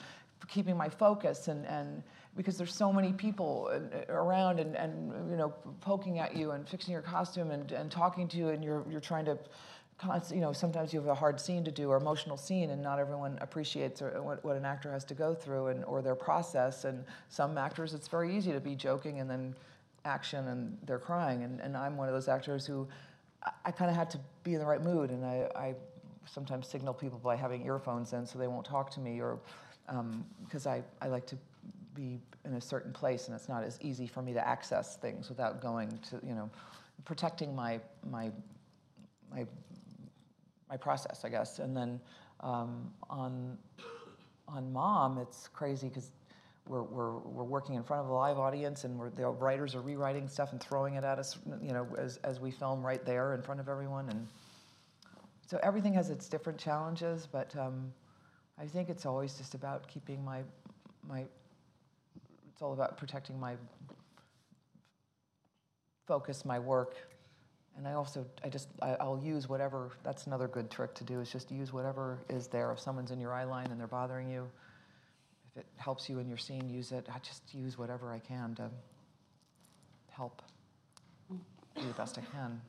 [0.47, 2.03] keeping my focus and and
[2.35, 6.67] because there's so many people uh, around and, and you know poking at you and
[6.67, 9.37] fixing your costume and, and talking to you and you're you're trying to
[10.31, 12.99] you know, sometimes you have a hard scene to do or emotional scene, and not
[12.99, 16.85] everyone appreciates what, what an actor has to go through and or their process.
[16.85, 19.55] And some actors, it's very easy to be joking and then
[20.05, 21.43] action and they're crying.
[21.43, 22.87] And, and I'm one of those actors who
[23.43, 25.75] I, I kind of had to be in the right mood, and I, I
[26.25, 29.39] sometimes signal people by having earphones in so they won't talk to me, or
[29.89, 31.37] um, because I, I like to
[31.95, 35.29] be in a certain place, and it's not as easy for me to access things
[35.29, 36.49] without going to you know
[37.05, 37.79] protecting my
[38.09, 38.31] my
[39.31, 39.45] my
[40.73, 41.59] my process, I guess.
[41.59, 42.01] And then
[42.39, 43.59] um, on
[44.47, 46.11] on Mom, it's crazy because
[46.67, 50.27] we're, we're, we're working in front of a live audience, and the writers are rewriting
[50.27, 53.41] stuff and throwing it at us, you know, as, as we film right there in
[53.41, 54.09] front of everyone.
[54.09, 54.27] And
[55.45, 57.93] so everything has its different challenges, but um,
[58.57, 60.43] I think it's always just about keeping my
[61.07, 61.25] my.
[62.51, 63.57] It's all about protecting my
[66.07, 66.95] focus, my work,
[67.77, 71.19] and I also, I just, I, I'll use whatever, that's another good trick to do,
[71.21, 72.71] is just use whatever is there.
[72.71, 74.47] If someone's in your eye line and they're bothering you,
[75.51, 77.07] if it helps you in your scene, use it.
[77.13, 78.69] I just use whatever I can to
[80.11, 80.41] help
[81.29, 82.61] do the best I can.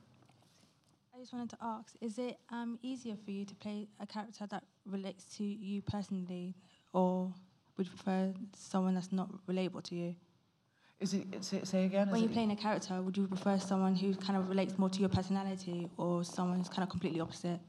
[1.15, 4.47] I just wanted to ask: Is it um, easier for you to play a character
[4.49, 6.55] that relates to you personally,
[6.93, 7.33] or
[7.77, 10.15] would you prefer someone that's not relatable to you?
[11.05, 12.09] Is it, say, say again?
[12.09, 15.01] When you're playing a character, would you prefer someone who kind of relates more to
[15.01, 17.61] your personality, or someone who's kind of completely opposite?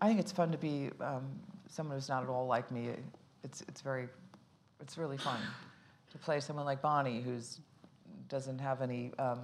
[0.00, 1.24] I think it's fun to be um,
[1.68, 2.88] someone who's not at all like me.
[3.44, 4.08] It's it's very,
[4.80, 5.38] it's really fun
[6.12, 7.60] to play someone like Bonnie who's
[8.30, 9.40] doesn't have any um,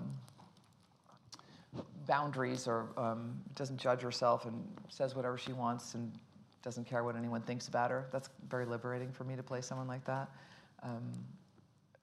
[2.07, 4.57] boundaries or um, doesn't judge herself and
[4.89, 6.11] says whatever she wants and
[6.63, 8.07] doesn't care what anyone thinks about her.
[8.11, 10.31] That's very liberating for me to play someone like that.
[10.83, 11.13] Um,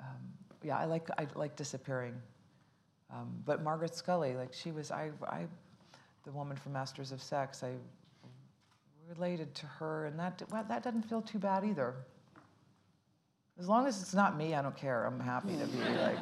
[0.06, 0.22] um,
[0.64, 2.16] yeah, I like I like disappearing.
[3.12, 5.46] Um, but Margaret Scully, like she was, I, I,
[6.24, 7.74] the woman from Masters of Sex, I
[9.08, 11.94] related to her, and that well, that doesn't feel too bad either.
[13.60, 15.06] As long as it's not me, I don't care.
[15.06, 16.18] I'm happy to be like.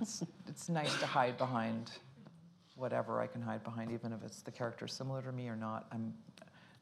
[0.00, 1.90] It's it's nice to hide behind
[2.76, 5.86] whatever I can hide behind, even if it's the character similar to me or not.
[5.90, 6.14] I'm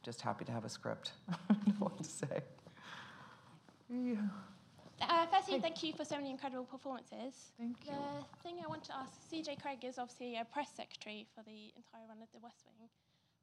[0.03, 1.13] just happy to have a script.
[1.29, 2.41] I don't know what to say.
[3.89, 4.17] Yeah.
[5.01, 7.53] Uh, firstly, thank you for so many incredible performances.
[7.59, 7.93] Thank you.
[7.93, 11.73] The thing I want to ask, CJ Cregg is obviously a press secretary for the
[11.77, 12.89] entire run of The West Wing,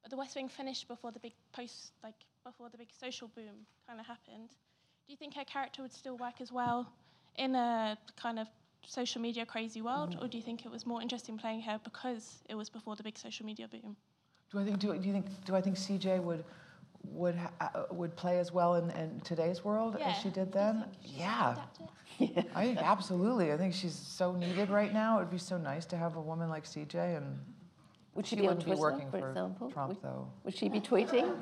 [0.02, 3.66] but The West Wing finished before the big post, like before the big social boom
[3.88, 4.50] kind of happened.
[4.50, 6.92] Do you think her character would still work as well
[7.38, 8.48] in a kind of
[8.88, 12.44] social media crazy world, or do you think it was more interesting playing her because
[12.50, 13.96] it was before the big social media boom?
[14.52, 16.44] Do I think do, do you think do I think CJ would
[17.06, 20.82] would ha- uh, would play as well in, in today's world as she did then?
[20.84, 21.56] think she could Yeah.
[22.56, 23.52] I think absolutely.
[23.52, 25.18] I think she's so needed right now.
[25.18, 27.40] It'd be so nice to have a woman like CJ, and
[28.16, 29.72] Would she, she be wouldn't be Twitter, working for for example?
[29.72, 30.28] Trump, would, though.
[30.44, 31.36] would she be tweeting?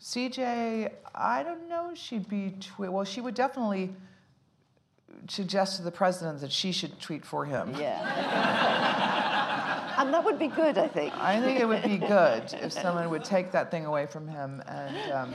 [0.00, 1.92] CJ, I don't know.
[1.94, 3.04] She'd be twi- well.
[3.04, 3.94] She would definitely
[5.28, 7.74] suggest to the president that she should tweet for him.
[7.78, 9.24] Yeah.
[9.98, 11.16] and that would be good, I think.
[11.18, 14.62] I think it would be good if someone would take that thing away from him
[14.66, 15.34] and um,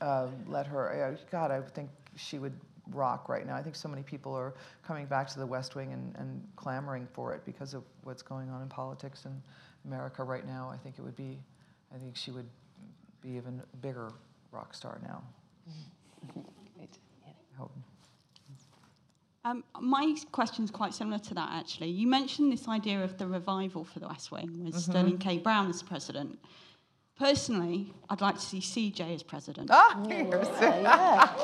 [0.00, 1.12] uh, let her.
[1.12, 2.58] uh, God, I think she would
[2.92, 3.56] rock right now.
[3.56, 4.54] I think so many people are
[4.86, 8.50] coming back to the West Wing and, and clamoring for it because of what's going
[8.50, 9.42] on in politics in
[9.84, 10.70] America right now.
[10.72, 11.38] I think it would be.
[11.94, 12.48] I think she would
[13.20, 14.12] be even bigger
[14.52, 15.22] rock star now.
[16.76, 17.64] Great, yeah.
[19.44, 19.56] I hope.
[19.56, 21.88] Um, my question's quite similar to that, actually.
[21.90, 25.38] You mentioned this idea of the revival for the West Wing with Sterling K.
[25.38, 26.38] Brown as president.
[27.18, 29.68] Personally, I'd like to see CJ as president.
[29.72, 31.34] Ah, you're so, Yeah.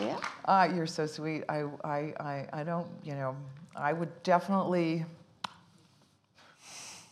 [0.00, 0.20] yeah.
[0.44, 1.42] ah, you're so sweet.
[1.48, 3.36] I, I, I, I don't, you know,
[3.74, 5.04] I would definitely.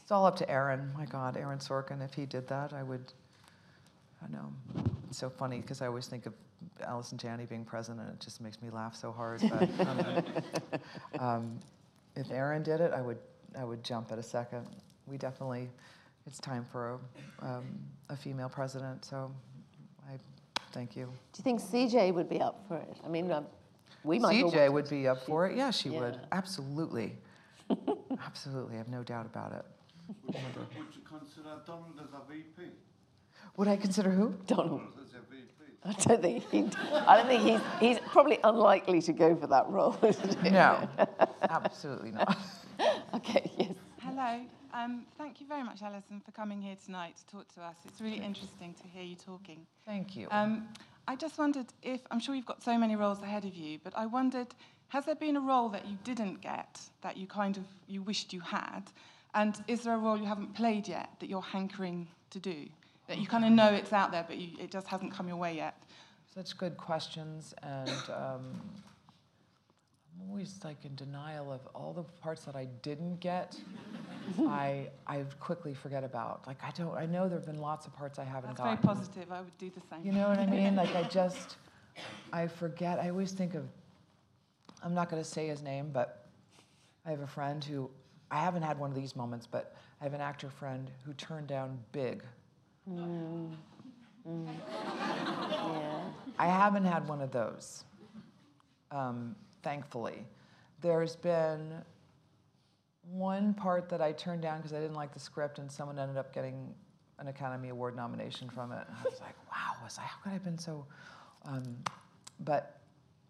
[0.02, 0.92] It's all up to Aaron.
[0.96, 2.04] My God, Aaron Sorkin.
[2.04, 3.12] If he did that, I would.
[4.22, 4.52] I know.
[5.14, 6.32] It's so funny because I always think of
[6.84, 8.08] Allison Janney being president.
[8.14, 9.42] It just makes me laugh so hard.
[9.48, 10.24] But um,
[11.20, 11.60] um,
[12.16, 13.18] if Aaron did it, I would.
[13.56, 14.66] I would jump at a second.
[15.06, 15.70] We definitely.
[16.26, 16.98] It's time for
[17.42, 17.64] a, um,
[18.08, 19.04] a female president.
[19.04, 19.30] So,
[20.08, 20.16] I
[20.72, 21.04] thank you.
[21.04, 22.96] Do you think CJ would be up for it?
[23.04, 23.46] I mean, um,
[24.02, 24.42] we might.
[24.42, 25.56] all CJ would be up for it.
[25.56, 26.18] Yeah, she would.
[26.32, 27.12] Absolutely.
[28.26, 28.74] Absolutely.
[28.74, 29.64] I have no doubt about it.
[30.26, 30.34] Would
[30.92, 32.72] you consider Donald as a VP?
[33.56, 34.34] Would I consider who?
[34.46, 34.80] Donald.
[34.80, 34.92] Donald
[35.84, 36.16] as a VP?
[36.16, 36.78] I don't think he.
[37.06, 37.60] I don't think he's.
[37.80, 40.50] He's probably unlikely to go for that role, isn't he?
[40.50, 40.88] No,
[41.42, 42.36] absolutely not.
[43.14, 43.48] Okay.
[43.56, 43.70] Yes.
[44.00, 44.40] Hello.
[44.72, 47.76] Um, thank you very much, Allison, for coming here tonight to talk to us.
[47.86, 49.64] It's really interesting to hear you talking.
[49.86, 50.26] Thank you.
[50.32, 50.66] Um,
[51.06, 53.96] I just wondered if, I'm sure you've got so many roles ahead of you, but
[53.96, 54.48] I wondered,
[54.88, 58.32] has there been a role that you didn't get that you kind of, you wished
[58.32, 58.82] you had?
[59.34, 62.66] And is there a role you haven't played yet that you're hankering to do?
[63.06, 65.36] That you kind of know it's out there, but you, it just hasn't come your
[65.36, 65.82] way yet?
[66.34, 68.60] Such good questions, and um,
[70.24, 73.56] I'm always like in denial of all the parts that I didn't get.
[74.48, 76.46] I I quickly forget about.
[76.46, 76.96] Like I don't.
[76.96, 78.74] I know there have been lots of parts I haven't gotten.
[78.74, 79.32] That's very positive.
[79.32, 80.04] I would do the same.
[80.04, 80.76] You know what I mean?
[80.76, 81.56] Like I just,
[82.32, 82.98] I forget.
[82.98, 83.64] I always think of.
[84.82, 86.26] I'm not going to say his name, but
[87.06, 87.90] I have a friend who.
[88.30, 91.46] I haven't had one of these moments, but I have an actor friend who turned
[91.46, 92.24] down big.
[92.86, 93.48] Yeah.
[96.38, 97.84] I haven't had one of those,
[98.90, 100.26] um, thankfully.
[100.80, 101.72] There's been
[103.10, 106.16] one part that I turned down because I didn't like the script, and someone ended
[106.16, 106.74] up getting
[107.18, 108.84] an Academy Award nomination from it.
[108.86, 110.86] And I was like, wow, was I, how could I have been so?
[111.44, 111.76] Um,
[112.40, 112.80] but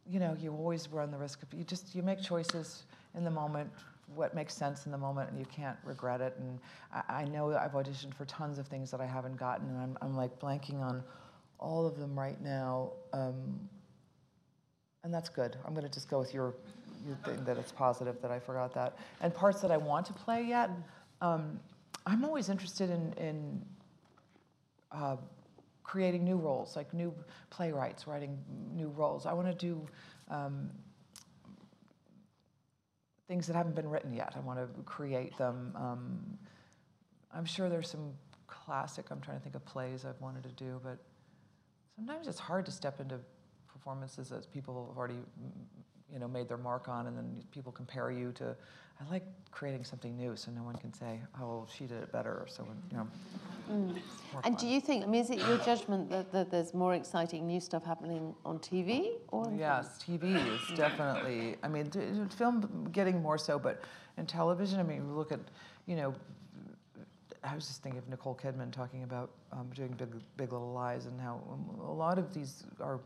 [0.09, 2.85] you know, you always run the risk of you just you make choices
[3.15, 3.71] in the moment
[4.15, 6.37] what makes sense in the moment and you can't regret it.
[6.39, 6.59] And
[6.93, 9.99] I, I know I've auditioned for tons of things that I haven't gotten, and I'm,
[10.03, 11.03] I'm like blanking on
[11.59, 12.93] all of them right now.
[13.13, 13.59] Um,
[15.03, 15.57] and that's good.
[15.65, 16.55] I'm going to just go with your,
[17.07, 18.97] your thing that it's positive that I forgot that.
[19.21, 20.71] And parts that I want to play yet,
[21.21, 21.61] um,
[22.07, 23.63] I'm always interested in, in
[24.93, 25.17] uh,
[25.83, 27.15] creating new roles, like new
[27.51, 28.39] playwrights writing
[28.75, 29.27] new roles.
[29.27, 29.87] I want to do
[30.31, 30.71] um,
[33.29, 34.35] things that haven't been written yet.
[34.37, 35.73] I want to create them.
[35.77, 36.39] Um,
[37.33, 38.13] I'm sure there's some
[38.47, 40.99] classic, I'm trying to think of plays I've wanted to do, but
[41.97, 43.19] sometimes it's hard to step into
[43.67, 45.19] performances that people have already
[46.13, 48.57] you know, made their mark on, and then people compare you to.
[49.01, 52.13] I like creating something new, so no one can say, "Oh, well, she did it
[52.13, 52.67] better," or so.
[52.91, 53.09] You know.
[53.71, 53.99] Mm.
[54.45, 55.05] And do you think?
[55.05, 58.59] I mean, is it your judgment that, that there's more exciting new stuff happening on
[58.59, 59.53] TV or?
[59.57, 61.57] Yes, TV is definitely.
[61.63, 61.91] I mean,
[62.31, 63.83] film getting more so, but
[64.17, 65.41] in television, I mean, look at,
[65.87, 66.15] you know.
[67.45, 71.07] I was just thinking of Nicole Kidman talking about um, doing Big, Big Little Lies
[71.07, 73.01] and how um, a lot of these are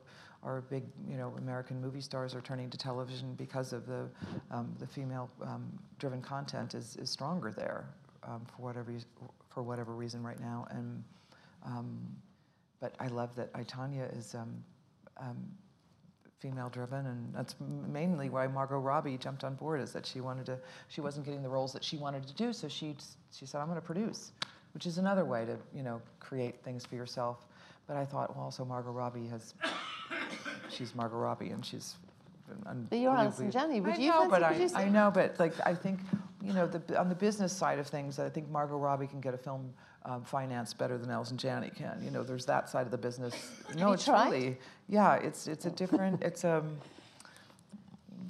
[0.45, 4.09] our big, you know, American movie stars are turning to television because of the,
[4.53, 7.89] um, the female-driven um, content is, is stronger there
[8.23, 8.93] um, for whatever
[9.49, 10.67] for whatever reason right now.
[10.71, 11.03] And
[11.65, 11.99] um,
[12.81, 14.37] but I love that I, Tonya is
[16.45, 19.81] um, female-driven, and that's mainly why Margot Robbie jumped on board.
[19.81, 20.59] Is that she wanted to,
[20.89, 22.97] she wasn't getting the roles that she wanted to do, so she
[23.33, 24.33] she said, "I'm going to produce,"
[24.75, 27.47] which is another way to you know create things for yourself.
[27.87, 29.55] But I thought, well, also Margot Robbie has
[30.71, 31.97] she's Margot Robbie, and she's.
[32.89, 33.83] But you're Allison Janney.
[33.83, 34.69] Would I you know, but I.
[34.75, 35.99] I know, but like I think,
[36.49, 39.35] you know, the, on the business side of things, I think Margot Robbie can get
[39.35, 39.71] a film
[40.07, 42.01] um, financed better than Allison Janney can.
[42.03, 43.35] You know, there's that side of the business.
[43.77, 44.33] no, it's tried?
[44.33, 44.57] really,
[44.89, 46.77] yeah, it's it's a different, it's um.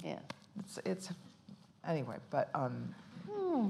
[0.03, 0.19] Yeah.
[0.59, 1.09] It's it's,
[1.87, 2.93] anyway, but um.
[3.31, 3.67] Hmm.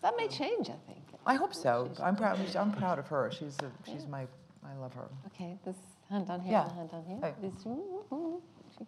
[0.00, 1.00] That may change, I think.
[1.26, 1.90] I hope so.
[2.02, 2.38] I'm proud.
[2.56, 3.30] I'm proud of her.
[3.30, 4.22] She's a, she's my.
[4.64, 5.08] I love her.
[5.26, 5.76] Okay, this
[6.08, 6.74] hand down here, Yeah.
[6.74, 7.18] hand down here.
[7.20, 7.34] Hey.
[7.42, 8.42] This, ooh, ooh.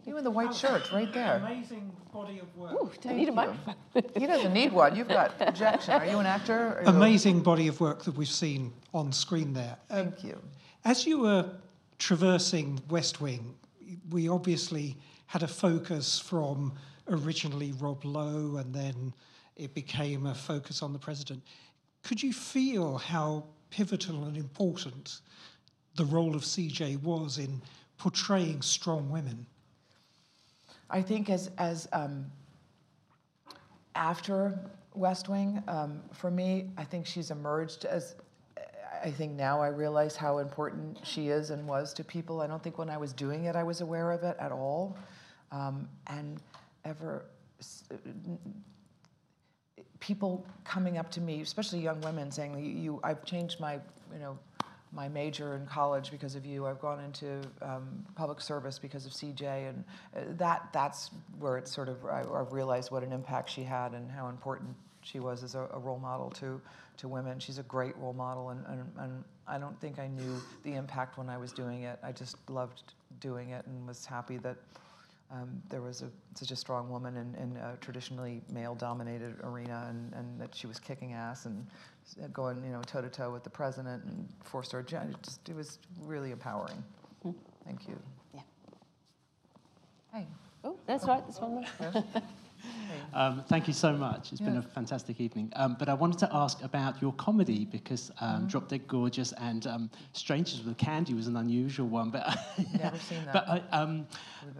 [0.04, 1.36] You in the white shirt, right there.
[1.36, 2.72] Amazing body of work.
[2.74, 3.74] Ooh, don't need a microphone.
[4.16, 4.96] He doesn't need one.
[4.96, 5.94] You've got projection.
[5.94, 6.76] Are you an actor?
[6.78, 9.76] Are you a- Amazing body of work that we've seen on screen there.
[9.90, 10.40] Um, Thank you.
[10.84, 11.48] As you were
[11.98, 13.54] traversing West Wing,
[14.10, 16.74] we obviously had a focus from
[17.08, 19.12] originally Rob Lowe and then
[19.56, 21.42] it became a focus on the president.
[22.02, 25.20] Could you feel how pivotal and important
[25.96, 27.62] the role of CJ was in
[27.96, 29.46] portraying strong women?
[30.90, 32.30] I think as as um,
[33.94, 34.58] after
[34.94, 38.14] West Wing, um, for me, I think she's emerged as.
[39.02, 42.40] I think now I realize how important she is and was to people.
[42.40, 44.96] I don't think when I was doing it I was aware of it at all,
[45.52, 46.40] um, and
[46.84, 47.26] ever.
[50.00, 53.74] People coming up to me, especially young women, saying, "You, you I've changed my,
[54.12, 54.38] you know,
[54.94, 56.66] my major in college because of you.
[56.66, 59.84] I've gone into um, public service because of CJ, and
[60.16, 63.92] uh, that that's where it's sort of I, I realized what an impact she had
[63.92, 64.70] and how important
[65.02, 66.60] she was as a, a role model to
[66.98, 67.38] to women.
[67.38, 71.18] She's a great role model, and, and, and I don't think I knew the impact
[71.18, 71.98] when I was doing it.
[72.02, 74.56] I just loved doing it and was happy that.
[75.34, 80.12] Um, there was a, such a strong woman in, in a traditionally male-dominated arena, and,
[80.12, 81.66] and that she was kicking ass and
[82.32, 85.08] going, you know, toe-to-toe with the president and four-star gen.
[85.10, 86.84] It, just, it was really empowering.
[87.64, 87.98] Thank you.
[88.32, 88.40] Yeah.
[90.12, 90.26] Hey.
[90.62, 92.04] Oh, that's right, this one there.
[93.14, 94.32] Um, thank you so much.
[94.32, 95.52] It's been a fantastic evening.
[95.54, 98.46] Um, but I wanted to ask about your comedy because um, Mm-hmm.
[98.48, 102.10] Drop Dead Gorgeous and um, Strangers with Candy was an unusual one.
[102.10, 102.36] But
[102.78, 103.32] Never seen that.
[103.32, 104.06] But I, um,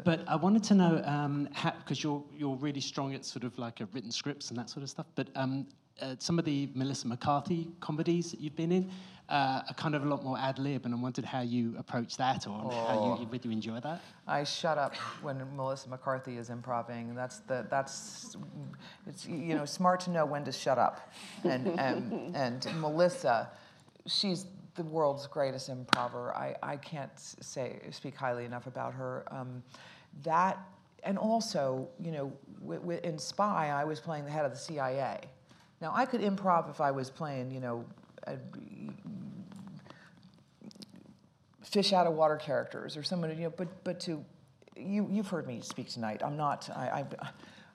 [0.05, 1.49] but I wanted to know um,
[1.79, 4.85] because you're you're really strong at sort of like uh, written scripts and that sort
[4.85, 5.07] of stuff.
[5.17, 5.67] But um,
[6.01, 8.91] uh, some of the Melissa McCarthy comedies that you've been in
[9.29, 12.17] uh, are kind of a lot more ad lib, and I wondered how you approach
[12.19, 13.15] that or how Oh.
[13.17, 14.01] you, you really enjoy that.
[14.27, 17.15] I shut up when Melissa McCarthy is improvising.
[17.15, 18.37] That's the that's
[19.07, 21.11] it's you know smart to know when to shut up.
[21.45, 23.49] And and and Melissa,
[24.07, 26.35] she's the world's greatest improver.
[26.37, 29.25] I I can't say speak highly enough about her.
[29.31, 29.63] Um,
[30.25, 30.59] that
[31.03, 34.59] and also you know w- w- in Spy I was playing the head of the
[34.59, 35.21] CIA.
[35.81, 37.85] Now I could improv if I was playing you know.
[41.63, 44.25] Fish out of water characters or someone you know but but to
[44.77, 46.23] you you've heard me speak tonight.
[46.25, 47.29] I'm not i i,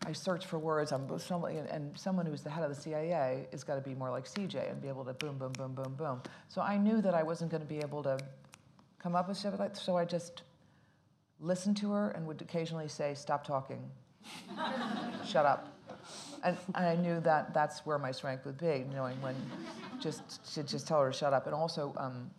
[0.07, 0.91] I search for words.
[0.91, 4.09] I'm someone and someone who's the head of the cia has got to be more
[4.09, 6.21] like cj and be able to boom boom boom boom boom.
[6.47, 8.17] So i knew that i wasn't going to be able to
[8.99, 10.43] come up with so i just
[11.39, 13.89] listened to her and would occasionally say stop talking.
[15.25, 15.78] Shut up
[16.43, 19.35] and, and I knew that that's where my strength would be, knowing when
[19.99, 21.45] just to just tell her to shut up.
[21.45, 22.29] And also, um,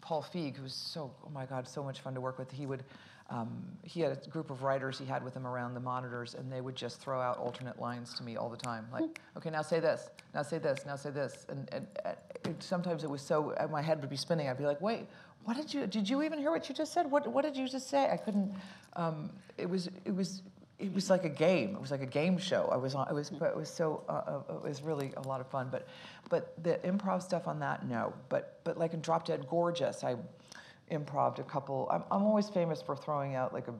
[0.00, 2.66] Paul Feig, who was so, oh my God, so much fun to work with, he
[2.66, 2.84] would,
[3.30, 3.50] um,
[3.82, 6.60] he had a group of writers he had with him around the monitors, and they
[6.60, 8.86] would just throw out alternate lines to me all the time.
[8.92, 11.44] Like, okay, now say this, now say this, now say this.
[11.48, 14.48] And, and, and it, sometimes it was so, my head would be spinning.
[14.48, 15.06] I'd be like, wait,
[15.44, 17.10] what did you, did you even hear what you just said?
[17.10, 18.08] What, what did you just say?
[18.10, 18.54] I couldn't,
[18.96, 20.42] um, it was, it was,
[20.78, 21.74] it was like a game.
[21.74, 22.68] It was like a game show.
[22.70, 23.08] I was on.
[23.08, 23.30] It was.
[23.30, 24.04] But It was so.
[24.08, 25.68] Uh, uh, it was really a lot of fun.
[25.70, 25.88] But,
[26.28, 28.12] but the improv stuff on that, no.
[28.28, 30.16] But but like in Drop Dead Gorgeous, I
[30.88, 31.88] improved a couple.
[31.90, 33.74] I'm I'm always famous for throwing out like a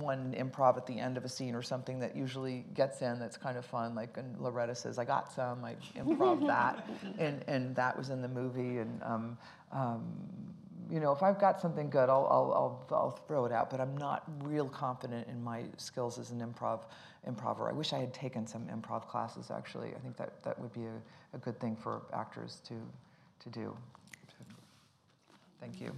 [0.00, 3.36] one improv at the end of a scene or something that usually gets in that's
[3.36, 3.96] kind of fun.
[3.96, 6.86] Like and Loretta says, "I got some." I improv that,
[7.18, 8.78] and and that was in the movie.
[8.78, 9.38] And um,
[9.72, 10.04] um,
[10.92, 13.80] you know, if I've got something good, I'll, I'll, I'll, I'll, throw it out, but
[13.80, 16.80] I'm not real confident in my skills as an improv
[17.26, 17.70] improver.
[17.70, 19.94] I wish I had taken some improv classes, actually.
[19.96, 21.00] I think that, that would be a,
[21.32, 22.74] a good thing for actors to,
[23.40, 23.74] to do.
[25.60, 25.94] Thank you.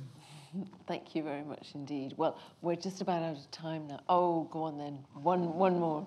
[0.87, 2.15] Thank you very much indeed.
[2.17, 4.01] Well, we're just about out of time now.
[4.09, 5.01] Oh, go on then.
[5.15, 6.07] One, one more.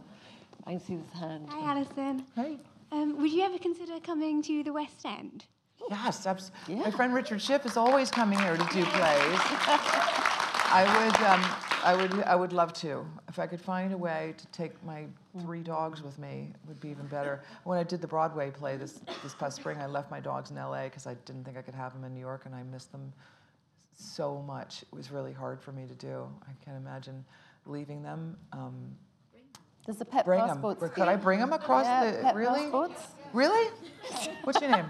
[0.65, 1.47] I can see this hand.
[1.49, 2.23] Hi, Allison.
[2.37, 2.57] Hey.
[2.93, 5.43] Um, would you ever consider coming to the West End?
[5.89, 6.27] Yes,
[6.67, 6.75] yeah.
[6.75, 9.39] my friend Richard Schiff is always coming here to do plays.
[10.69, 13.05] I would, um, I would, I would love to.
[13.29, 15.05] If I could find a way to take my
[15.41, 17.41] three dogs with me, it would be even better.
[17.63, 20.57] When I did the Broadway play this this past spring, I left my dogs in
[20.57, 20.85] L.A.
[20.85, 23.13] because I didn't think I could have them in New York, and I missed them
[23.93, 24.81] so much.
[24.81, 26.27] It was really hard for me to do.
[26.43, 27.23] I can't imagine
[27.65, 28.37] leaving them.
[28.51, 28.95] Um,
[29.85, 30.79] There's a pet bring passport.
[30.79, 30.89] Them.
[30.89, 32.37] Could I bring them across yeah, the?
[32.37, 32.61] Really?
[32.63, 33.07] Passports?
[33.31, 33.71] Really?
[34.43, 34.87] What's your name?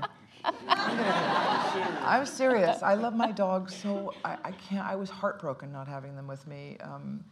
[0.67, 2.81] I'm serious.
[2.81, 4.85] I love my dogs so I, I, can't.
[4.85, 6.77] I was heartbroken not having them with me.
[6.81, 7.23] Um,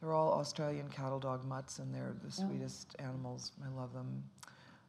[0.00, 3.04] they're all Australian cattle dog mutts, and they're the sweetest oh.
[3.04, 3.52] animals.
[3.64, 4.22] I love them.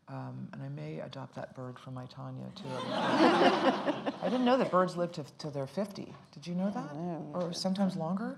[0.07, 2.67] Um, and I may adopt that bird from my Tonya too.
[4.21, 6.13] I didn't know that birds live to, till they're 50.
[6.33, 6.89] Did you know that?
[7.33, 8.37] Or sometimes longer?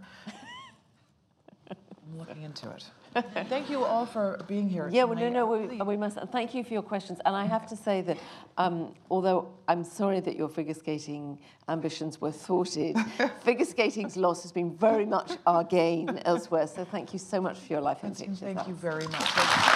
[1.70, 2.86] I'm looking into it.
[3.50, 4.90] thank you all for being here.
[4.92, 6.18] Yeah, well, no, no, we, we must.
[6.32, 7.20] Thank you for your questions.
[7.26, 8.18] And I have to say that
[8.58, 11.38] um, although I'm sorry that your figure skating
[11.70, 12.98] ambitions were thwarted,
[13.44, 16.68] figure skating's loss has been very much our gain elsewhere.
[16.68, 18.40] So thank you so much for your life in Thank pictures.
[18.40, 19.22] Thank you very much.
[19.22, 19.73] Thank you much.